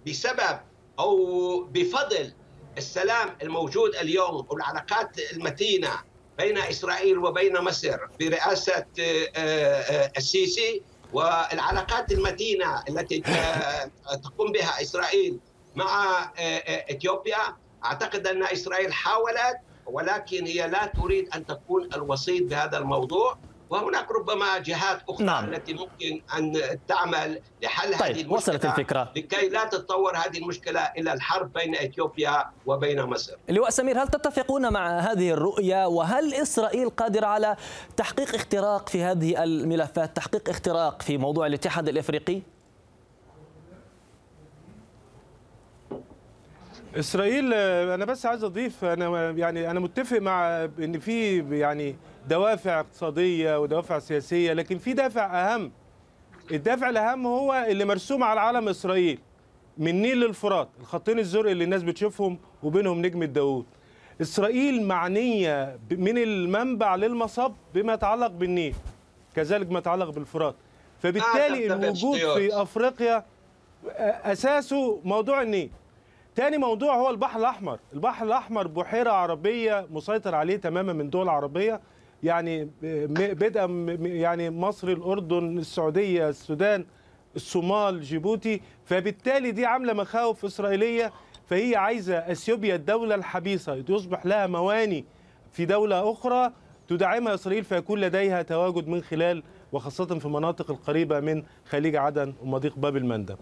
بسبب 0.07 0.59
أو 0.99 1.63
بفضل 1.63 2.33
السلام 2.77 3.37
الموجود 3.41 3.95
اليوم 3.95 4.47
والعلاقات 4.49 5.19
المتينة 5.33 5.91
بين 6.37 6.57
إسرائيل 6.57 7.17
وبين 7.17 7.57
مصر 7.61 7.97
برئاسة 8.19 8.85
السيسي 10.17 10.83
والعلاقات 11.13 12.11
المتينه 12.11 12.83
التي 12.89 13.19
تقوم 14.23 14.51
بها 14.51 14.81
إسرائيل 14.81 15.39
مع 15.75 16.31
إثيوبيا. 16.91 17.57
أعتقد 17.85 18.27
أن 18.27 18.43
إسرائيل 18.43 18.93
حاولت 18.93 19.57
ولكن 19.85 20.45
هي 20.45 20.67
لا 20.67 20.85
تريد 20.85 21.29
أن 21.35 21.45
تكون 21.45 21.89
الوسيط 21.93 22.43
بهذا 22.43 22.77
الموضوع. 22.77 23.37
وهناك 23.71 24.11
ربما 24.11 24.57
جهات 24.57 25.01
أخرى 25.09 25.25
نعم. 25.25 25.53
التي 25.53 25.73
ممكن 25.73 26.21
أن 26.37 26.61
تعمل 26.87 27.41
لحل 27.63 27.91
طيب. 27.91 28.01
هذه 28.01 28.21
المشكلة 28.21 28.33
وصلت 28.33 28.65
الفكرة 28.65 29.11
لكي 29.15 29.49
لا 29.49 29.65
تتطور 29.65 30.17
هذه 30.17 30.37
المشكلة 30.37 30.79
إلى 30.79 31.13
الحرب 31.13 31.53
بين 31.53 31.75
إثيوبيا 31.75 32.45
وبين 32.65 33.01
مصر. 33.03 33.35
لواء 33.49 33.69
سمير 33.69 34.03
هل 34.03 34.07
تتفقون 34.07 34.73
مع 34.73 34.99
هذه 34.99 35.31
الرؤية 35.31 35.87
وهل 35.87 36.33
إسرائيل 36.33 36.89
قادرة 36.89 37.25
على 37.25 37.55
تحقيق 37.97 38.35
اختراق 38.35 38.89
في 38.89 39.03
هذه 39.03 39.43
الملفات، 39.43 40.15
تحقيق 40.15 40.49
اختراق 40.49 41.01
في 41.01 41.17
موضوع 41.17 41.47
الاتحاد 41.47 41.89
الإفريقي؟ 41.89 42.41
إسرائيل 46.95 47.53
أنا 47.53 48.05
بس 48.05 48.25
عايز 48.25 48.43
أضيف 48.43 48.85
أنا 48.85 49.29
يعني 49.29 49.71
أنا 49.71 49.79
متفق 49.79 50.17
مع 50.17 50.63
إن 50.79 50.99
في 50.99 51.37
يعني 51.59 51.95
دوافع 52.27 52.79
اقتصادية 52.79 53.59
ودوافع 53.59 53.99
سياسية 53.99 54.53
لكن 54.53 54.77
في 54.77 54.93
دافع 54.93 55.53
أهم. 55.53 55.71
الدافع 56.51 56.89
الأهم 56.89 57.27
هو 57.27 57.65
اللي 57.69 57.85
مرسوم 57.85 58.23
على 58.23 58.41
علم 58.41 58.69
إسرائيل 58.69 59.19
من 59.77 59.87
النيل 59.87 60.19
للفرات 60.19 60.69
الخطين 60.79 61.19
الزرق 61.19 61.49
اللي 61.51 61.63
الناس 61.63 61.83
بتشوفهم 61.83 62.39
وبينهم 62.63 63.01
نجمه 63.01 63.25
داوود 63.25 63.65
إسرائيل 64.21 64.83
معنية 64.83 65.79
من 65.91 66.17
المنبع 66.17 66.95
للمصب 66.95 67.53
بما 67.73 67.93
يتعلق 67.93 68.27
بالنيل 68.27 68.75
كذلك 69.35 69.71
ما 69.71 69.79
يتعلق 69.79 70.09
بالفرات. 70.09 70.55
فبالتالي 71.03 71.65
الوجود 71.65 72.17
في 72.17 72.61
أفريقيا 72.61 73.25
أساسه 74.23 75.01
موضوع 75.03 75.41
النيل. 75.41 75.69
تاني 76.35 76.57
موضوع 76.57 76.95
هو 76.95 77.09
البحر 77.09 77.39
الأحمر. 77.39 77.79
البحر 77.93 78.25
الأحمر 78.25 78.67
بحيرة 78.67 79.11
عربية 79.11 79.87
مسيطر 79.91 80.35
عليه 80.35 80.55
تماما 80.57 80.93
من 80.93 81.09
دول 81.09 81.29
عربية. 81.29 81.81
يعني 82.23 82.69
بدءا 83.09 83.65
يعني 84.01 84.49
مصر 84.49 84.87
الأردن 84.87 85.57
السعودية 85.57 86.29
السودان 86.29 86.85
الصومال 87.35 88.01
جيبوتي. 88.01 88.61
فبالتالي 88.85 89.51
دي 89.51 89.65
عاملة 89.65 89.93
مخاوف 89.93 90.45
إسرائيلية. 90.45 91.11
فهي 91.49 91.75
عايزة 91.75 92.17
أثيوبيا 92.17 92.75
الدولة 92.75 93.15
الحبيسة 93.15 93.83
يصبح 93.89 94.25
لها 94.25 94.47
مواني 94.47 95.05
في 95.51 95.65
دولة 95.65 96.11
أخرى 96.11 96.51
تدعمها 96.87 97.33
إسرائيل 97.33 97.63
فيكون 97.63 97.99
لديها 97.99 98.41
تواجد 98.41 98.87
من 98.87 99.01
خلال 99.01 99.43
وخاصة 99.71 100.05
في 100.19 100.25
المناطق 100.25 100.71
القريبة 100.71 101.19
من 101.19 101.43
خليج 101.69 101.95
عدن 101.95 102.33
ومضيق 102.43 102.77
باب 102.77 102.97
المندب. 102.97 103.37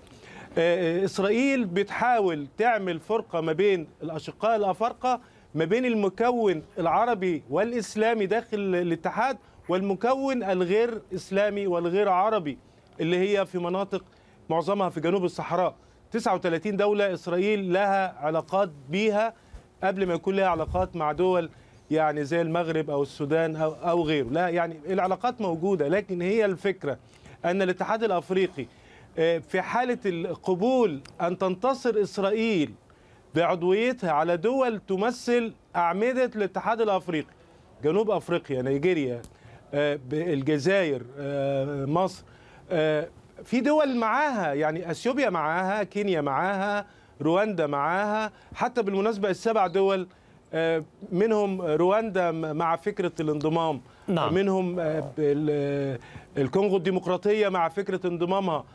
إسرائيل 0.57 1.65
بتحاول 1.65 2.47
تعمل 2.57 2.99
فرقة 2.99 3.41
ما 3.41 3.53
بين 3.53 3.87
الأشقاء 4.03 4.55
الأفارقة 4.55 5.21
ما 5.55 5.65
بين 5.65 5.85
المكون 5.85 6.63
العربي 6.79 7.43
والإسلامي 7.49 8.25
داخل 8.25 8.57
الاتحاد 8.75 9.37
والمكون 9.69 10.43
الغير 10.43 11.01
إسلامي 11.15 11.67
والغير 11.67 12.09
عربي 12.09 12.57
اللي 12.99 13.17
هي 13.17 13.45
في 13.45 13.57
مناطق 13.57 14.03
معظمها 14.49 14.89
في 14.89 14.99
جنوب 15.01 15.25
الصحراء. 15.25 15.75
39 16.11 16.77
دولة 16.77 17.13
إسرائيل 17.13 17.73
لها 17.73 18.15
علاقات 18.19 18.69
بيها 18.89 19.33
قبل 19.83 20.05
ما 20.07 20.13
يكون 20.13 20.35
لها 20.35 20.47
علاقات 20.47 20.95
مع 20.95 21.11
دول 21.11 21.49
يعني 21.91 22.23
زي 22.23 22.41
المغرب 22.41 22.89
أو 22.89 23.01
السودان 23.03 23.55
أو 23.55 23.71
أو 23.71 24.03
غيره. 24.03 24.27
لا 24.29 24.49
يعني 24.49 24.79
العلاقات 24.87 25.41
موجودة 25.41 25.87
لكن 25.87 26.21
هي 26.21 26.45
الفكرة 26.45 26.97
أن 27.45 27.61
الاتحاد 27.61 28.03
الأفريقي 28.03 28.65
في 29.15 29.61
حالة 29.61 29.97
القبول 30.05 30.99
أن 31.21 31.37
تنتصر 31.37 32.01
إسرائيل 32.01 32.73
بعضويتها 33.35 34.11
على 34.11 34.37
دول 34.37 34.81
تمثل 34.87 35.53
أعمدة 35.75 36.31
الاتحاد 36.35 36.81
الأفريقي. 36.81 37.33
جنوب 37.83 38.11
أفريقيا 38.11 38.61
نيجيريا 38.61 39.21
الجزائر 40.13 41.03
مصر 41.87 42.23
في 43.43 43.59
دول 43.61 43.97
معاها 43.97 44.53
يعني 44.53 44.91
أثيوبيا 44.91 45.29
معاها 45.29 45.83
كينيا 45.83 46.21
معاها 46.21 46.85
رواندا 47.21 47.67
معاها 47.67 48.31
حتى 48.55 48.81
بالمناسبة 48.81 49.29
السبع 49.29 49.67
دول 49.67 50.07
منهم 51.11 51.61
رواندا 51.61 52.31
مع 52.31 52.75
فكرة 52.75 53.11
الانضمام 53.19 53.81
نعم. 54.07 54.33
منهم 54.33 54.79
الكونغو 56.37 56.77
الديمقراطية 56.77 57.49
مع 57.49 57.69
فكرة 57.69 58.07
انضمامها. 58.07 58.65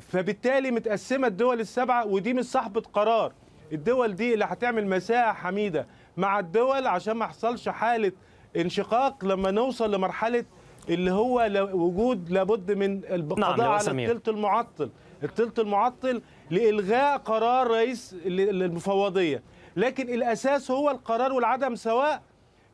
فبالتالي 0.00 0.70
متقسمة 0.70 1.26
الدول 1.26 1.60
السبعة 1.60 2.06
ودي 2.06 2.32
مش 2.34 2.44
صاحبة 2.44 2.82
قرار. 2.92 3.32
الدول 3.72 4.14
دي 4.14 4.34
اللي 4.34 4.44
هتعمل 4.44 4.86
مساحة 4.86 5.32
حميدة 5.32 5.86
مع 6.16 6.38
الدول 6.38 6.86
عشان 6.86 7.14
ما 7.14 7.24
يحصلش 7.24 7.68
حالة 7.68 8.12
انشقاق 8.56 9.24
لما 9.24 9.50
نوصل 9.50 9.94
لمرحلة 9.94 10.44
اللي 10.88 11.10
هو 11.12 11.48
وجود 11.72 12.30
لابد 12.30 12.72
من 12.72 13.04
القضاء 13.04 13.38
نعم 13.56 13.60
على 13.60 13.90
الثلث 14.04 14.28
المعطل. 14.28 14.90
الثلث 15.22 15.58
المعطل 15.58 16.22
لإلغاء 16.50 17.18
قرار 17.18 17.66
رئيس 17.66 18.16
المفوضيه 18.26 19.42
لكن 19.76 20.08
الأساس 20.14 20.70
هو 20.70 20.90
القرار 20.90 21.32
والعدم 21.32 21.74
سواء 21.74 22.22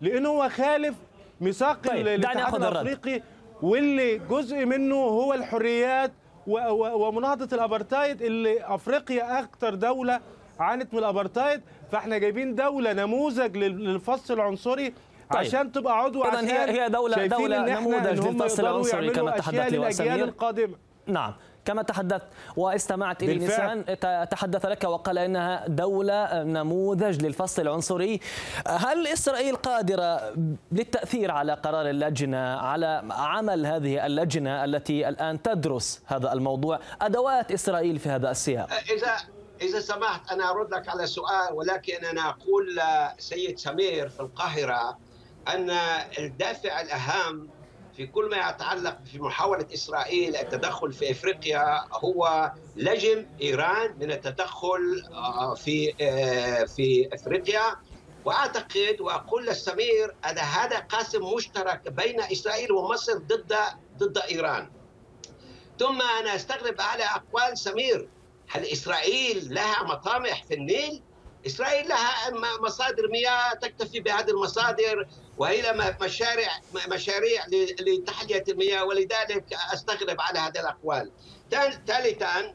لأنه 0.00 0.28
هو 0.28 0.48
خالف 0.48 0.94
ميثاق 1.40 1.88
طيب 1.88 2.06
الاتحاد 2.06 2.54
الأفريقي 2.54 3.22
واللي 3.62 4.18
جزء 4.18 4.64
منه 4.64 4.94
هو 4.96 5.34
الحريات 5.34 6.12
ومناهضة 6.46 7.56
الأبرتايد 7.56 8.22
اللي 8.22 8.64
أفريقيا 8.64 9.38
أكثر 9.40 9.74
دولة 9.74 10.20
عانت 10.60 10.92
من 10.94 10.98
الابرتايد 10.98 11.60
فاحنا 11.92 12.18
جايبين 12.18 12.54
دولة 12.54 12.92
نموذج 12.92 13.56
للفصل 13.56 14.34
العنصري 14.34 14.94
طيب. 15.30 15.40
عشان 15.40 15.72
تبقى 15.72 15.98
عضو 15.98 16.24
عشان 16.24 16.48
هي 16.48 16.82
هي 16.82 16.88
دوله 16.88 17.26
دولة 17.26 17.80
نموذج 17.80 18.26
للفصل 18.26 18.62
العنصري 18.66 19.10
كما 19.10 19.30
تحدث 19.30 19.72
لواء 19.72 19.90
سمير. 19.90 20.24
القادمة. 20.24 20.74
نعم. 21.06 21.34
كما 21.64 21.82
تحدثت 21.82 22.26
واستمعت 22.56 23.22
إلي 23.22 23.46
نسان 23.46 23.98
تحدث 24.30 24.66
لك 24.66 24.84
وقال 24.84 25.18
إنها 25.18 25.68
دولة 25.68 26.42
نموذج 26.42 27.24
للفصل 27.24 27.62
العنصري. 27.62 28.20
هل 28.66 29.06
إسرائيل 29.06 29.56
قادرة 29.56 30.20
للتأثير 30.72 31.30
على 31.30 31.54
قرار 31.54 31.90
اللجنة 31.90 32.56
على 32.56 33.02
عمل 33.10 33.66
هذه 33.66 34.06
اللجنة 34.06 34.64
التي 34.64 35.08
الآن 35.08 35.42
تدرس 35.42 36.02
هذا 36.06 36.32
الموضوع 36.32 36.78
أدوات 37.02 37.52
إسرائيل 37.52 37.98
في 37.98 38.08
هذا 38.08 38.30
السياق؟ 38.30 38.68
إذا 38.72 39.16
إذا 39.62 39.80
سمحت 39.80 40.30
أنا 40.30 40.50
أرد 40.50 40.74
لك 40.74 40.88
على 40.88 41.06
سؤال 41.06 41.52
ولكن 41.52 42.04
أنا 42.04 42.28
أقول 42.28 42.80
سيد 43.18 43.58
سمير 43.58 44.08
في 44.08 44.20
القاهرة 44.20 44.98
أن 45.48 45.70
الدافع 46.18 46.80
الأهم 46.80 47.50
في 47.96 48.06
كل 48.06 48.30
ما 48.30 48.36
يتعلق 48.36 48.98
في 49.12 49.18
محاولة 49.18 49.66
إسرائيل 49.74 50.36
التدخل 50.36 50.92
في 50.92 51.10
إفريقيا 51.10 51.84
هو 51.92 52.52
لجم 52.76 53.26
إيران 53.42 53.98
من 53.98 54.12
التدخل 54.12 55.04
آه، 55.12 55.54
في 55.54 55.94
آه، 56.00 56.64
في 56.64 57.08
إفريقيا 57.12 57.76
وأعتقد 58.24 58.96
وأقول 59.00 59.46
للسمير 59.46 60.14
أن 60.30 60.38
هذا 60.38 60.78
قاسم 60.78 61.22
مشترك 61.34 61.88
بين 61.88 62.20
إسرائيل 62.20 62.72
ومصر 62.72 63.18
ضد 63.18 63.54
ضد 63.98 64.18
إيران. 64.18 64.70
ثم 65.78 66.02
أنا 66.20 66.34
أستغرب 66.34 66.80
على 66.80 67.04
أقوال 67.04 67.58
سمير 67.58 68.08
هل 68.52 68.64
إسرائيل 68.64 69.54
لها 69.54 69.82
مطامح 69.82 70.44
في 70.44 70.54
النيل؟ 70.54 71.02
إسرائيل 71.46 71.88
لها 71.88 72.30
مصادر 72.60 73.08
مياه 73.08 73.54
تكتفي 73.54 74.00
بهذه 74.00 74.30
المصادر 74.30 75.08
وهي 75.38 75.92
مشاريع 76.02 76.48
مشاريع 76.88 77.46
لتحلية 77.80 78.44
المياه 78.48 78.84
ولذلك 78.84 79.44
أستغرب 79.72 80.20
على 80.20 80.38
هذه 80.38 80.60
الأقوال. 80.60 81.10
ثالثا 81.86 82.54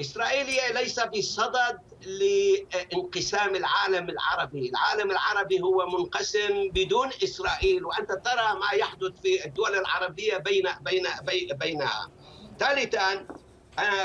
إسرائيل 0.00 0.74
ليس 0.74 1.00
بصدد 1.00 1.78
لانقسام 2.06 3.56
العالم 3.56 4.10
العربي، 4.10 4.68
العالم 4.68 5.10
العربي 5.10 5.60
هو 5.60 5.86
منقسم 5.86 6.68
بدون 6.68 7.10
إسرائيل 7.24 7.84
وأنت 7.84 8.12
ترى 8.12 8.58
ما 8.60 8.72
يحدث 8.78 9.20
في 9.22 9.44
الدول 9.44 9.74
العربية 9.74 10.36
بين 10.36 10.64
بين 10.82 11.06
بينها. 11.52 12.10
ثالثا 12.58 13.26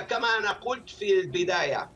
كما 0.09 0.27
أنا 0.37 0.51
قلت 0.51 0.89
في 0.89 1.19
البداية 1.19 1.89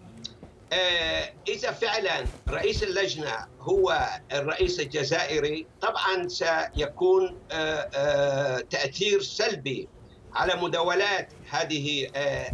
آه، 0.73 1.33
إذا 1.47 1.71
فعلا 1.71 2.25
رئيس 2.49 2.83
اللجنة 2.83 3.47
هو 3.59 4.09
الرئيس 4.33 4.79
الجزائري 4.79 5.67
طبعا 5.81 6.27
سيكون 6.27 7.39
آه، 7.51 7.89
آه، 7.95 8.59
تأثير 8.59 9.21
سلبي 9.21 9.89
على 10.33 10.55
مداولات 10.55 11.33
هذه 11.49 12.07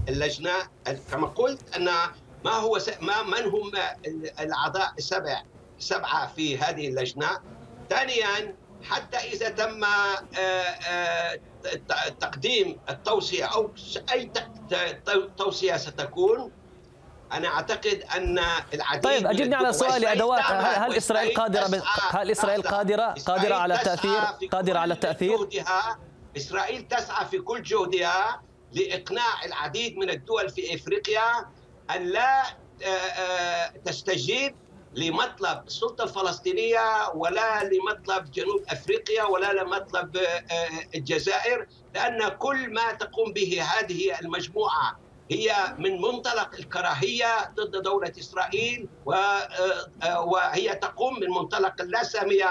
اللجنة. 0.10 0.54
كما 1.12 1.28
قلت 1.28 1.76
أن 1.76 1.86
ما 2.46 2.52
هو 2.52 2.80
ما 3.02 3.24
من 3.24 3.46
هم 3.46 3.72
الأعضاء 4.40 4.94
السبع 4.98 5.44
سبعة 5.80 6.34
في 6.36 6.58
هذه 6.58 6.88
اللجنة؟ 6.88 7.30
ثانيا 7.90 8.56
حتى 8.84 9.18
إذا 9.18 9.50
تم 9.50 9.86
تقديم 12.20 12.80
التوصية 12.90 13.46
أو 13.46 13.72
أي 14.14 14.32
توصية 15.38 15.78
ستكون 15.78 16.52
أنا 17.32 17.48
أعتقد 17.48 18.04
أن 18.16 18.40
العديد 18.74 19.04
طيب 19.04 19.28
أجبني 19.28 19.56
على 19.56 19.74
سؤالي 19.74 20.12
أدوات 20.12 20.44
هل 20.52 20.96
إسرائيل 20.96 21.34
قادرة 21.34 21.84
هل 22.10 22.32
إسرائيل 22.32 22.62
قادره 22.62 23.16
قادرة 23.26 23.56
على 23.56 23.74
التاثير 23.74 24.50
قادرة 24.52 24.80
على 24.80 24.94
التاثير 24.94 25.50
إسرائيل 26.38 26.88
تسعى 26.88 27.26
في 27.26 27.40
كل 27.40 27.64
جهدها 27.64 28.42
لإقناع 28.72 29.46
العديد 29.46 29.98
من 29.98 30.10
الدول 30.10 30.50
في 30.50 30.76
إفريقيا 30.76 31.46
أن 31.96 32.04
لا 32.04 32.42
آه، 32.84 32.88
آه، 32.88 33.74
تستجيب 33.86 34.56
لمطلب 34.98 35.64
السلطة 35.68 36.04
الفلسطينية 36.04 37.10
ولا 37.16 37.64
لمطلب 37.64 38.32
جنوب 38.32 38.62
أفريقيا 38.70 39.24
ولا 39.24 39.54
لمطلب 39.54 40.18
آه، 40.18 40.96
الجزائر 40.96 41.68
لأن 41.96 42.28
كل 42.28 42.74
ما 42.74 42.94
تقوم 42.94 43.34
به 43.34 43.62
هذه 43.62 44.20
المجموعة 44.20 45.00
هي 45.32 45.54
من 45.78 46.02
منطلق 46.02 46.56
الكراهية 46.60 47.52
ضد 47.56 47.82
دولة 47.84 48.12
إسرائيل 48.20 48.88
آه، 50.04 50.22
وهي 50.22 50.76
تقوم 50.76 51.20
من 51.20 51.30
منطلق 51.30 51.82
اللاسامية 51.82 52.50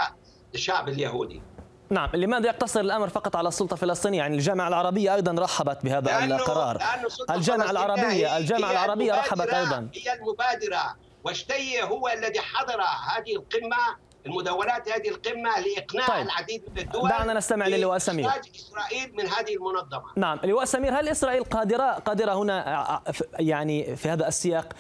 الشعب 0.54 0.88
اليهودي. 0.88 1.42
نعم 1.90 2.10
لماذا 2.14 2.46
يقتصر 2.46 2.80
الأمر 2.80 3.08
فقط 3.08 3.36
على 3.36 3.48
السلطة 3.48 3.74
الفلسطينية؟ 3.74 4.18
يعني 4.18 4.34
الجامعة 4.36 4.68
العربية 4.68 5.14
أيضا 5.14 5.42
رحبت 5.42 5.78
بهذا 5.84 6.00
لأنه 6.00 6.36
القرار. 6.36 6.78
لأنه 6.78 7.08
الجامعة 7.36 7.70
العربيه 7.70 8.36
الجامعة 8.36 8.70
العربية 8.70 9.12
رحبت 9.12 9.48
أيضا. 9.48 9.88
هي 9.94 10.12
المبادرة 10.12 10.96
واشتي 11.26 11.82
هو 11.82 12.08
الذي 12.08 12.40
حضر 12.40 12.80
هذه 12.80 13.36
القمة 13.36 14.06
المداولات 14.26 14.88
هذه 14.88 15.08
القمة 15.08 15.50
لإقناع 15.60 16.06
طيب. 16.06 16.26
العديد 16.26 16.62
من 16.76 16.78
الدول 16.78 17.08
دعنا 17.08 17.34
نستمع 17.34 17.66
للواء 17.66 17.98
سمير. 17.98 18.26
إسرائيل 18.26 19.12
من 19.14 19.26
هذه 19.26 19.54
المنظمة. 19.54 20.04
نعم 20.16 20.40
لواء 20.44 20.64
سمير 20.64 21.00
هل 21.00 21.08
إسرائيل 21.08 21.44
قادرة 21.44 21.92
قادرة 21.92 22.32
هنا 22.32 23.02
يعني 23.38 23.96
في 23.96 24.08
هذا 24.08 24.28
السياق 24.28 24.72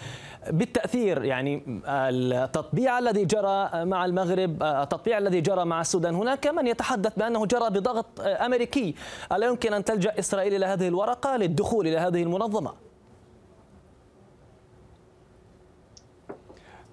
بالتأثير؟ 0.50 1.24
يعني 1.24 1.82
التطبيع 1.88 2.98
الذي 2.98 3.24
جرى 3.24 3.70
مع 3.74 4.04
المغرب 4.04 4.62
التطبيع 4.62 5.18
الذي 5.18 5.40
جرى 5.40 5.64
مع 5.64 5.80
السودان. 5.80 6.14
هناك 6.14 6.46
من 6.46 6.66
يتحدث 6.66 7.12
بأنه 7.16 7.46
جرى 7.46 7.70
بضغط 7.70 8.20
أمريكي. 8.20 8.94
ألا 9.32 9.46
يمكن 9.46 9.72
أن 9.72 9.84
تلجأ 9.84 10.18
إسرائيل 10.18 10.54
إلى 10.54 10.66
هذه 10.66 10.88
الورقة 10.88 11.36
للدخول 11.36 11.86
إلى 11.86 11.98
هذه 11.98 12.22
المنظمة؟ 12.22 12.85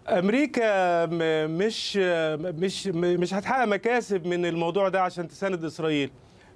أمريكا 0.09 1.05
مش 1.45 1.97
مش 2.37 2.87
مش 2.87 3.33
هتحقق 3.33 3.65
مكاسب 3.65 4.27
من 4.27 4.45
الموضوع 4.45 4.89
ده 4.89 5.01
عشان 5.01 5.27
تساند 5.27 5.65
إسرائيل. 5.65 6.11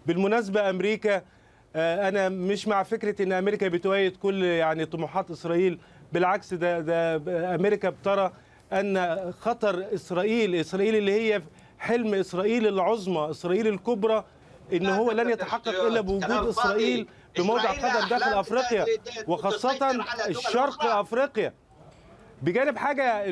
بالمناسبة 0.06 0.70
أمريكا 0.70 1.22
آه، 1.76 2.08
أنا 2.10 2.30
مش 2.30 2.68
مع 2.68 2.84
فكرة 2.84 3.24
إن 3.24 3.32
أمريكا 3.32 3.68
بتؤيد 3.68 4.16
كل 4.18 4.44
يعني 4.44 4.86
طموحات 4.86 5.32
إسرائيل. 5.32 5.80
بالعكس 6.14 6.54
ده 6.54 6.80
ده 6.80 7.16
أمريكا 7.56 7.90
بترى 7.90 8.34
أن 8.74 9.18
خطر 9.42 9.86
إسرائيل 9.94 10.56
إسرائيل 10.56 10.96
اللي 10.96 11.12
هي 11.12 11.42
حلم 11.80 12.14
إسرائيل 12.14 12.68
العظمى 12.68 13.28
إسرائيل 13.32 13.68
الكبرى 13.68 14.26
إن 14.74 14.86
هو 14.86 15.12
لن 15.12 15.30
يتحقق 15.30 15.84
إلا 15.88 16.02
بوجود 16.02 16.32
إسرائيل 16.48 17.08
بموضع 17.38 17.72
قدم 17.72 18.08
داخل 18.10 18.34
أفريقيا 18.40 18.86
وخاصة 19.28 19.92
الشرق 20.30 20.86
أفريقيا. 20.86 21.54
بجانب 22.42 22.78
حاجة 22.78 23.24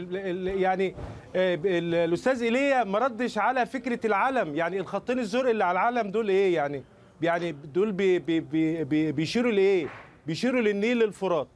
يعني 0.60 0.96
آه، 1.36 1.60
الأستاذ 1.66 2.44
إيليا 2.44 2.84
ما 2.84 3.00
ردش 3.00 3.38
على 3.38 3.66
فكرة 3.66 4.08
العلم. 4.08 4.56
يعني 4.56 4.80
الخطين 4.80 5.20
الزرق 5.20 5.50
اللي 5.50 5.64
على 5.64 5.80
العلم 5.80 6.12
دول 6.12 6.30
إيه 6.30 6.56
يعني؟ 6.56 6.84
يعني 7.22 7.52
دول 7.52 7.92
بي 7.92 8.20
بي 8.20 8.40
بي 8.84 9.12
بيشيروا 9.12 9.52
لإيه؟ 9.52 9.88
بيشيروا 10.28 10.62
للنيل 10.62 11.04
الفرات. 11.04 11.48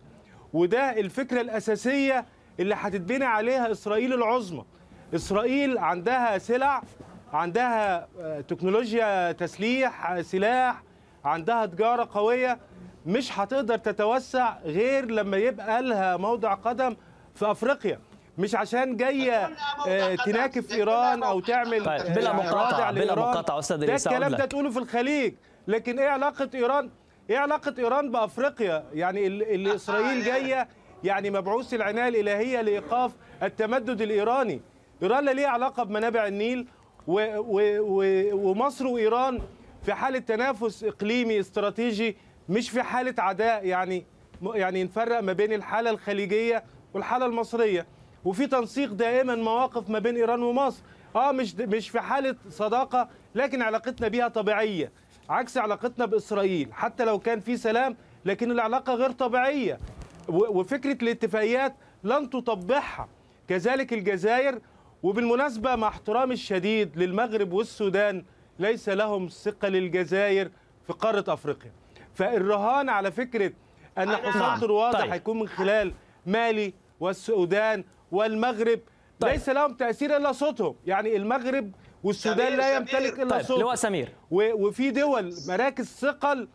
وده 0.53 0.99
الفكرة 0.99 1.41
الأساسية 1.41 2.25
اللي 2.59 2.75
هتتبني 2.77 3.25
عليها 3.25 3.71
إسرائيل 3.71 4.13
العظمى. 4.13 4.65
إسرائيل 5.15 5.77
عندها 5.77 6.37
سلع 6.37 6.81
عندها 7.33 8.07
آه، 8.19 8.41
تكنولوجيا 8.41 9.31
تسليح 9.31 10.21
سلاح 10.21 10.83
عندها 11.25 11.65
تجارة 11.65 12.09
قوية. 12.13 12.59
مش 13.05 13.39
هتقدر 13.39 13.77
تتوسع 13.77 14.57
غير 14.63 15.05
لما 15.11 15.37
يبقى 15.37 15.81
لها 15.81 16.17
موضع 16.17 16.53
قدم 16.53 16.95
في 17.35 17.51
أفريقيا 17.51 17.99
مش 18.37 18.55
عشان 18.55 18.97
جاية 18.97 19.49
آه، 19.87 20.15
تناكف 20.15 20.73
إيران 20.73 21.23
أو 21.23 21.39
تعمل 21.39 21.85
طيب 21.85 22.13
بلا 22.13 22.33
مقاطعة 22.33 22.91
بلا 22.91 23.15
مقاطعة 23.15 23.59
أستاذ 23.59 23.77
ده 23.85 23.95
الكلام 23.95 24.31
ده 24.35 24.45
تقوله 24.45 24.69
في 24.69 24.79
الخليج. 24.79 25.33
لكن 25.67 25.99
إيه 25.99 26.07
علاقة 26.07 26.49
إيران؟ 26.55 26.89
إيه 27.29 27.37
علاقة 27.37 27.73
إيران 27.79 28.11
بأفريقيا؟ 28.11 28.83
يعني 28.93 29.27
اللي 29.27 29.75
إسرائيل 29.75 30.23
جاية 30.23 30.67
يعني 31.03 31.29
مبعوث 31.29 31.73
العناية 31.73 32.09
الإلهية 32.09 32.61
لإيقاف 32.61 33.11
التمدد 33.43 34.01
الإيراني. 34.01 34.61
إيران 35.03 35.25
لا 35.25 35.31
ليها 35.31 35.47
علاقة 35.47 35.83
بمنابع 35.83 36.27
النيل 36.27 36.67
و 37.07 37.13
و 37.37 37.61
و 37.79 38.03
ومصر 38.49 38.87
وإيران 38.87 39.39
في 39.83 39.93
حالة 39.93 40.19
تنافس 40.19 40.83
إقليمي 40.83 41.39
استراتيجي 41.39 42.17
مش 42.49 42.69
في 42.69 42.83
حالة 42.83 43.13
عداء. 43.17 43.65
يعني 43.65 44.05
يعني 44.53 44.83
نفرق 44.83 45.19
ما 45.19 45.33
بين 45.33 45.53
الحالة 45.53 45.89
الخليجية 45.89 46.63
والحالة 46.93 47.25
المصرية. 47.25 47.85
وفي 48.25 48.47
تنسيق 48.47 48.93
دائما 48.93 49.35
مواقف 49.35 49.89
ما 49.89 49.99
بين 49.99 50.15
إيران 50.15 50.43
ومصر. 50.43 50.81
آه 51.15 51.31
مش 51.31 51.55
مش 51.55 51.89
في 51.89 51.99
حالة 51.99 52.35
صداقة 52.49 53.09
لكن 53.35 53.61
علاقتنا 53.61 54.07
بيها 54.07 54.27
طبيعية. 54.27 54.91
عكس 55.29 55.57
علاقتنا 55.57 56.05
بإسرائيل 56.05 56.73
حتى 56.73 57.05
لو 57.05 57.19
كان 57.19 57.39
في 57.39 57.57
سلام 57.57 57.97
لكن 58.25 58.51
العلاقة 58.51 58.93
غير 58.93 59.11
طبيعية. 59.11 59.79
وفكرة 60.29 60.97
الاتفاقيات 61.01 61.75
لن 62.03 62.29
تطبعها 62.29 63.09
كذلك 63.47 63.93
الجزائر 63.93 64.59
وبالمناسبة 65.03 65.75
مع 65.75 65.87
احترامي 65.87 66.33
الشديد 66.33 66.97
للمغرب 66.97 67.53
والسودان 67.53 68.25
ليس 68.59 68.89
لهم 68.89 69.27
ثقة 69.27 69.67
للجزائر 69.67 70.51
في 70.87 70.93
قارة 70.93 71.33
أفريقيا. 71.33 71.71
فالرهان 72.13 72.89
على 72.89 73.11
فكرة 73.11 73.51
أن 73.97 74.15
حصان 74.15 74.59
طروادة 74.59 74.99
طيب. 74.99 75.11
هيكون 75.11 75.39
من 75.39 75.47
خلال 75.47 75.93
مالي 76.31 76.73
والسودان 76.99 77.83
والمغرب 78.11 78.79
طيب. 79.19 79.31
ليس 79.31 79.49
لهم 79.49 79.73
تأثير 79.73 80.17
إلا 80.17 80.31
صوتهم 80.31 80.75
يعني 80.85 81.15
المغرب 81.15 81.71
والسودان 82.03 82.47
سمير، 82.47 82.57
لا 82.57 82.63
سمير. 82.63 82.77
يمتلك 82.77 83.19
إلا 83.19 83.29
طيب 83.29 83.45
صوت 83.45 83.59
لواء 83.59 83.75
سمير 83.75 84.09
وفي 84.31 84.91
دول 84.91 85.33
مراكز 85.47 85.85
ثقل 85.85 86.47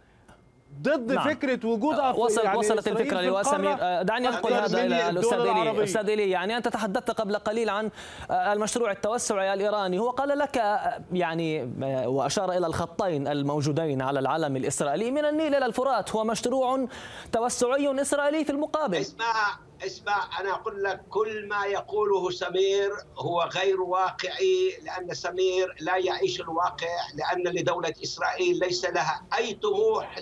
ضد 0.82 1.12
نعم. 1.12 1.28
فكرة 1.28 1.66
وجود 1.68 1.98
أف... 1.98 2.18
وصلت 2.18 2.44
يعني 2.44 2.58
وصلت 2.58 2.88
الفكرة 2.88 3.20
في 3.20 3.26
لواء 3.26 3.40
القارة. 3.40 3.56
سمير 3.56 3.76
آه، 3.80 4.02
دعني 4.02 4.28
أنقل 4.28 4.52
هذا 4.52 4.84
إلى 4.84 5.10
الأستاذ 5.10 5.38
إلي. 5.38 5.50
العربية. 5.50 5.84
أستاذ 5.84 6.10
إلي 6.10 6.30
يعني 6.30 6.56
أنت 6.56 6.68
تحدثت 6.68 7.10
قبل 7.10 7.36
قليل 7.36 7.70
عن 7.70 7.90
آه، 8.30 8.52
المشروع 8.52 8.90
التوسعي 8.90 9.54
الإيراني. 9.54 9.98
هو 9.98 10.10
قال 10.10 10.38
لك 10.38 10.58
آه، 10.58 11.00
يعني 11.12 11.70
آه، 11.82 12.08
وأشار 12.08 12.52
إلى 12.52 12.66
الخطين 12.66 13.28
الموجودين 13.28 14.02
على 14.02 14.20
العلم 14.20 14.56
الإسرائيلي. 14.56 15.10
من 15.10 15.24
النيل 15.24 15.54
إلى 15.54 15.66
الفرات 15.66 16.16
هو 16.16 16.24
مشروع 16.24 16.86
توسعي 17.32 18.00
إسرائيلي 18.00 18.44
في 18.44 18.50
المقابل. 18.50 18.96
اسمع 18.96 19.34
اسمع 19.82 20.40
أنا 20.40 20.50
أقول 20.54 20.82
لك 20.82 21.00
كل 21.10 21.48
ما 21.48 21.66
يقوله 21.66 22.30
سمير 22.30 22.90
هو 23.16 23.42
غير 23.42 23.80
واقعي 23.80 24.78
لأن 24.82 25.14
سمير 25.14 25.74
لا 25.80 25.96
يعيش 25.96 26.40
الواقع 26.40 26.88
لأن 27.14 27.54
لدولة 27.54 27.94
إسرائيل 28.02 28.58
ليس 28.58 28.84
لها 28.84 29.26
أي 29.38 29.54
طموح 29.54 30.18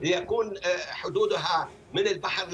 ليكون 0.00 0.56
آه، 0.56 0.92
حدودها 0.92 1.68
من 1.92 2.06
البحر. 2.08 2.48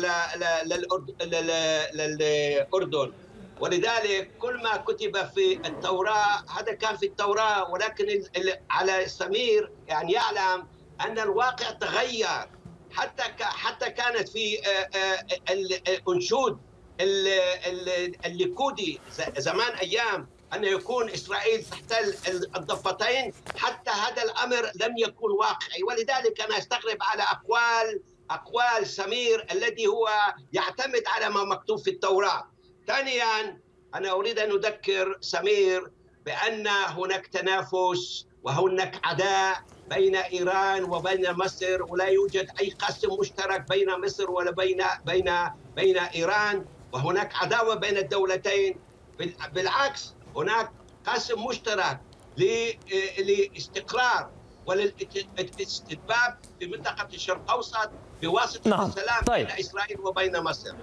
للأردن 1.94 3.12
ولذلك 3.61 4.31
كل 4.38 4.62
ما 4.62 4.77
كتب 4.77 5.16
في 5.35 5.55
التوراة 5.66 6.44
هذا 6.59 6.73
كان 6.73 6.97
في 6.97 7.07
التوراة 7.07 7.70
ولكن. 7.70 8.25
على 8.70 9.09
سمير 9.09 9.73
يعني 9.88 10.12
يعلم 10.12 10.66
أن 11.01 11.18
الواقع 11.18 11.70
تغير 11.70 12.49
حتى. 12.96 13.22
حتى 13.44 13.90
كانت 13.90 14.28
في 14.28 14.59
آه، 14.66 14.68
آه، 14.98 15.26
ال- 15.50 15.88
الأنشود 15.88 16.59
ال- 17.00 17.28
ال- 17.66 18.26
الليكودي 18.26 19.00
زمان 19.38 19.72
أيام 19.72 20.28
أن 20.54 20.64
يكون 20.64 21.11
إسرائيل 21.11 21.64
تحتل 21.64 22.14
ال- 22.28 22.57
الضفتين 22.57 23.33
حتى 23.57 23.90
هذا 23.90 24.22
الأمر 24.22 24.70
لم 24.74 24.98
يكن 24.98 25.30
واقعي 25.30 25.83
ولذلك 25.83 26.40
أنا 26.40 26.59
أستغرب 26.59 26.96
على 27.00 27.22
أقوال 27.22 28.00
أقوال 28.30 28.87
سمير 28.87 29.46
الذي 29.52 29.87
هو 29.87 30.09
يعتمد 30.52 31.02
على 31.07 31.30
ما 31.30 31.44
مكتوب 31.44 31.78
في 31.78 31.90
التوراة. 31.90 32.50
ثانيا 32.87 33.61
أنا 33.94 34.11
أريد 34.12 34.38
أن 34.38 34.50
أذكر 34.50 35.18
سمير 35.20 35.90
بأن 36.26 36.66
هناك 36.66 37.26
تنافس 37.26 38.26
وهناك 38.44 39.00
عداء 39.04 39.57
بين 39.90 40.16
إيران 40.16 40.85
وبين 40.85 41.33
مصر 41.33 41.83
ولا 41.83 42.04
يوجد 42.04 42.48
أي 42.61 42.70
قسم 42.70 43.09
مشترك 43.20 43.68
بين 43.68 44.00
مصر 44.04 44.30
ولا 44.30 44.50
بين 44.50 44.83
بين 45.07 45.30
بين 45.76 45.98
إيران 45.98 46.64
وهناك 46.92 47.35
عداوة 47.35 47.74
بين 47.74 47.96
الدولتين 47.96 48.78
بال- 49.18 49.35
بالعكس 49.54 50.14
هناك 50.37 50.70
قسم 51.07 51.44
مشترك 51.46 52.00
ل- 52.37 52.70
لاستقرار 53.18 54.30
وللاستتباب 54.66 56.38
في 56.61 56.66
منطقة 56.66 57.09
الشرق 57.14 57.42
الأوسط 57.44 57.90
بواسطة 58.22 58.70
نعم. 58.70 58.88
السلام 58.88 59.22
طيب. 59.26 59.46
بين 59.46 59.57
إسرائيل 59.59 60.00
وبين 60.00 60.40
مصر. 60.42 60.74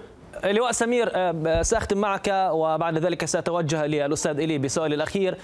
لواء 0.44 0.72
سمير 0.72 1.10
آه، 1.14 1.62
سأختم 1.62 1.98
معك 1.98 2.28
وبعد 2.52 2.98
ذلك 2.98 3.24
سأتوجه 3.24 3.86
للأستاذ 3.86 4.40
إلي 4.40 4.58
بسؤالي 4.58 4.94
الأخير. 4.94 5.38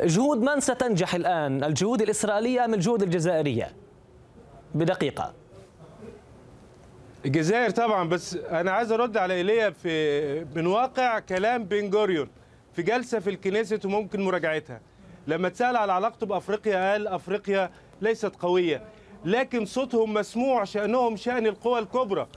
جهود 0.00 0.38
من 0.38 0.60
ستنجح 0.60 1.14
الآن؟ 1.14 1.64
الجهود 1.64 2.02
الإسرائيلية 2.02 2.64
أم 2.64 2.74
الجهود 2.74 3.02
الجزائرية؟ 3.02 3.72
بدقيقة. 4.74 5.34
الجزائر 7.24 7.70
طبعا 7.70 8.08
بس 8.08 8.34
أنا 8.34 8.70
عايز 8.70 8.92
أرد 8.92 9.16
على 9.16 9.34
إيليا 9.34 9.70
في 9.70 10.44
من 10.54 10.66
واقع 10.66 11.18
كلام 11.18 11.64
بن 11.64 11.90
جوريون 11.90 12.28
في 12.72 12.82
جلسة 12.82 13.18
في 13.18 13.30
الكنيست 13.30 13.84
وممكن 13.84 14.20
مراجعتها. 14.24 14.80
لما 15.26 15.48
اتسأل 15.48 15.76
على 15.76 15.92
علاقته 15.92 16.26
بأفريقيا 16.26 16.92
قال 16.92 17.08
أفريقيا 17.08 17.70
ليست 18.00 18.32
قوية 18.40 18.82
لكن 19.24 19.64
صوتهم 19.64 20.14
مسموع 20.14 20.64
شأنهم 20.64 21.16
شأن 21.16 21.46
القوى 21.46 21.78
الكبرى. 21.78 22.28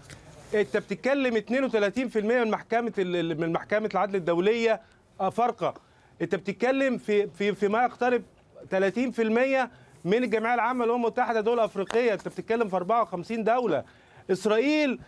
انت 0.54 0.78
بتتكلم 0.78 1.38
32% 1.38 2.18
من 2.18 2.52
محكمة 2.52 2.94
ال- 3.00 3.40
من 3.42 3.52
محكمة 3.54 3.90
العدل 3.94 4.16
الدولية 4.16 4.82
افارقه 5.20 5.74
انت 6.22 6.36
بتتكلم 6.36 6.98
في 6.98 7.28
في 7.28 7.56
فيما 7.56 7.84
يقترب 7.84 8.24
30% 8.72 9.70
من 10.06 10.24
الجمعية 10.24 10.54
العامة 10.54 10.86
للامم 10.86 11.02
المتحده 11.06 11.42
دول 11.42 11.60
أفريقية. 11.60 12.14
انت 12.14 12.28
بتتكلم 12.28 12.70
في 12.70 12.76
54 12.76 13.44
دولة. 13.44 13.84
إسرائيل 14.32 15.00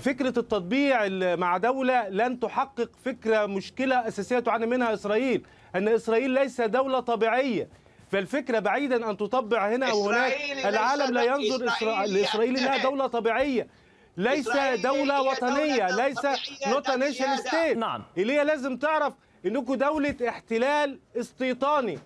فكرة 0.00 0.38
التطبيع 0.38 1.04
ال- 1.06 1.40
مع 1.40 1.56
دولة 1.56 2.08
لن 2.08 2.40
تحقق 2.40 2.90
فكرة 3.04 3.46
مشكلة 3.46 4.08
أساسية 4.08 4.38
تعاني 4.38 4.66
منها 4.66 4.94
إسرائيل 4.94 5.46
إن 5.76 5.88
إسرائيل 5.88 6.30
ليس 6.30 6.60
دولة 6.60 7.00
طبيعية. 7.00 7.68
فالفكرة 8.10 8.58
بعيدا 8.58 9.10
أن 9.10 9.16
تطبع 9.16 9.68
هنا 9.74 9.90
أو 9.90 10.08
هناك 10.10 10.32
إسرائيل 10.32 10.56
ليس 10.56 10.66
العالم 10.66 11.14
لا 11.14 11.22
ينظر 11.22 11.64
لإسرائيل 12.06 12.56
إنها. 12.58 12.82
دولة 12.82 13.06
طبيعية. 13.06 13.66
ليس 14.16 14.48
دولة 14.82 15.22
وطنية 15.22 15.88
دولة 15.88 16.06
ليس 16.08 16.18
not 16.66 16.90
nation. 16.90 17.36
state 17.36 17.76
نعم. 17.76 18.02
اللي 18.18 18.32
هي 18.32 18.44
لازم 18.44 18.76
تعرف 18.76 19.14
انكم 19.46 19.74
دولة 19.74 20.16
احتلال 20.28 21.00
استيطاني 21.16 21.98